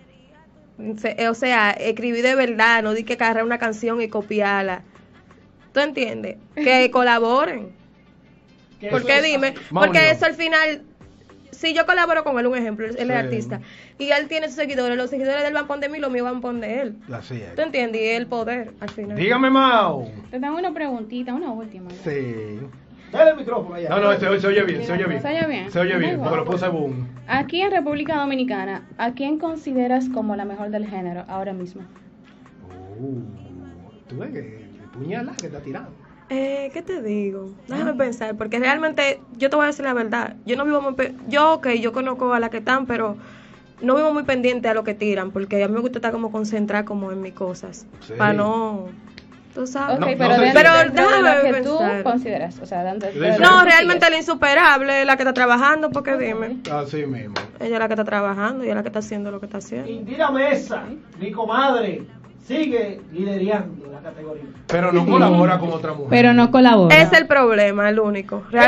Se- 0.98 1.28
O 1.28 1.34
sea, 1.34 1.70
escribí 1.70 2.22
de 2.22 2.34
verdad, 2.34 2.82
no 2.82 2.94
di 2.94 3.04
que 3.04 3.14
agarrar 3.14 3.44
una 3.44 3.58
canción 3.58 4.00
y 4.00 4.08
copiarla. 4.08 4.82
¿Tú 5.72 5.80
entiendes? 5.80 6.36
Que 6.54 6.90
colaboren. 6.92 7.68
Que 8.80 8.88
¿Por 8.88 8.98
eso 9.00 9.06
qué 9.06 9.16
es 9.18 9.22
dime? 9.22 9.54
Porque 9.70 10.10
eso 10.10 10.26
al 10.26 10.34
final, 10.34 10.82
si 11.52 11.72
yo 11.72 11.86
colaboro 11.86 12.24
con 12.24 12.38
él, 12.38 12.46
un 12.48 12.56
ejemplo, 12.56 12.86
él 12.86 12.96
es 12.96 13.06
Sí. 13.06 13.12
artista, 13.12 13.60
y 13.98 14.10
él 14.10 14.26
tiene 14.26 14.48
sus 14.48 14.56
seguidores, 14.56 14.96
los 14.96 15.08
seguidores 15.10 15.42
de 15.42 15.48
él 15.48 15.54
van 15.54 15.70
a 15.70 15.76
de 15.76 15.88
mí, 15.88 15.98
los 15.98 16.10
míos 16.10 16.24
van 16.24 16.44
a 16.44 16.66
de 16.66 16.80
él. 16.80 16.96
Así 17.12 17.36
es. 17.40 17.54
¿Tú 17.54 17.62
entiendes? 17.62 18.00
Y 18.02 18.06
el 18.08 18.26
poder, 18.26 18.72
al 18.80 18.90
final. 18.90 19.16
Dígame, 19.16 19.50
Mao. 19.50 20.10
Te 20.32 20.40
tengo 20.40 20.56
una 20.58 20.72
preguntita, 20.74 21.32
una 21.32 21.52
última. 21.52 21.90
¿no? 21.90 21.96
Sí. 22.02 22.58
Dale 23.12 23.30
el 23.32 23.36
micrófono 23.36 23.74
allá. 23.74 23.90
No, 23.90 24.00
no, 24.00 24.12
se, 24.18 24.40
se 24.40 24.46
oye 24.46 24.62
bien, 24.64 24.82
se 24.84 24.92
oye 24.92 25.04
bien. 25.06 25.20
¿Se 25.22 25.28
oye 25.28 25.46
bien? 25.46 25.70
Se 25.70 25.78
oye 25.80 25.96
bien, 25.98 26.20
porque 26.20 26.36
lo 26.36 26.44
bueno. 26.44 26.50
puse 26.50 26.68
boom. 26.68 27.06
Aquí 27.28 27.60
en 27.60 27.70
República 27.70 28.16
Dominicana, 28.16 28.82
¿a 28.98 29.12
quién 29.12 29.38
consideras 29.38 30.08
como 30.08 30.34
la 30.34 30.44
mejor 30.44 30.70
del 30.70 30.86
género 30.86 31.24
ahora 31.28 31.52
mismo? 31.52 31.82
Uh, 33.00 33.20
tú 34.08 34.16
ves 34.18 34.30
que 34.32 34.66
puñala 34.94 35.32
que 35.38 35.46
está 35.46 35.60
tirando. 35.60 35.90
Eh, 36.30 36.70
¿Qué 36.72 36.80
te 36.80 37.02
digo? 37.02 37.50
Déjame 37.68 37.92
pensar, 37.94 38.34
porque 38.36 38.58
realmente 38.58 39.20
yo 39.36 39.50
te 39.50 39.56
voy 39.56 39.64
a 39.64 39.66
decir 39.68 39.84
la 39.84 39.92
verdad. 39.92 40.36
Yo 40.46 40.56
no 40.56 40.64
vivo 40.64 40.80
muy. 40.80 40.94
pe- 40.94 41.14
Yo, 41.28 41.54
ok, 41.54 41.68
yo 41.80 41.92
conozco 41.92 42.32
a 42.32 42.40
las 42.40 42.48
que 42.48 42.58
están, 42.58 42.86
pero 42.86 43.16
no 43.82 43.94
vivo 43.96 44.14
muy 44.14 44.22
pendiente 44.22 44.68
a 44.68 44.74
lo 44.74 44.84
que 44.84 44.94
tiran, 44.94 45.30
porque 45.32 45.62
a 45.62 45.68
mí 45.68 45.74
me 45.74 45.80
gusta 45.80 45.98
estar 45.98 46.12
como 46.12 46.32
concentrada 46.32 46.86
como 46.86 47.12
en 47.12 47.20
mis 47.20 47.34
cosas. 47.34 47.86
Sí. 48.00 48.14
Para 48.16 48.32
no. 48.32 48.88
Tú 49.54 49.66
sabes. 49.66 49.98
No, 49.98 50.06
pero, 50.06 50.36
no 50.36 50.52
Pero 50.54 51.42
de 51.42 51.52
que 51.52 51.62
tú 51.62 51.78
consideras, 52.02 52.58
o 52.60 52.66
sea, 52.66 52.94
No, 53.40 53.64
realmente 53.64 54.08
la 54.08 54.16
insuperable, 54.16 55.04
la 55.04 55.16
que 55.16 55.22
está 55.22 55.34
trabajando, 55.34 55.90
porque 55.90 56.16
dime. 56.16 56.58
Así 56.70 57.04
mismo. 57.06 57.34
Ella 57.60 57.74
es 57.74 57.78
la 57.78 57.88
que 57.88 57.94
está 57.94 58.04
trabajando 58.04 58.64
y 58.64 58.68
es 58.68 58.74
la 58.74 58.82
que 58.82 58.88
está 58.88 59.00
haciendo 59.00 59.30
lo 59.30 59.40
que 59.40 59.46
está 59.46 59.58
haciendo. 59.58 59.90
Indira 59.90 60.30
Mesa, 60.30 60.84
mi 61.18 61.30
comadre, 61.32 62.02
sigue 62.46 63.00
liderando 63.12 63.90
la 63.92 64.00
categoría. 64.00 64.44
Pero 64.66 64.92
no 64.92 65.06
colabora 65.10 65.58
con 65.58 65.70
otra 65.70 65.92
mujer. 65.92 66.08
Pero 66.10 66.32
no 66.32 66.50
colabora. 66.50 66.96
Es 66.96 67.12
el 67.12 67.26
problema, 67.26 67.88
el 67.88 68.00
único. 68.00 68.44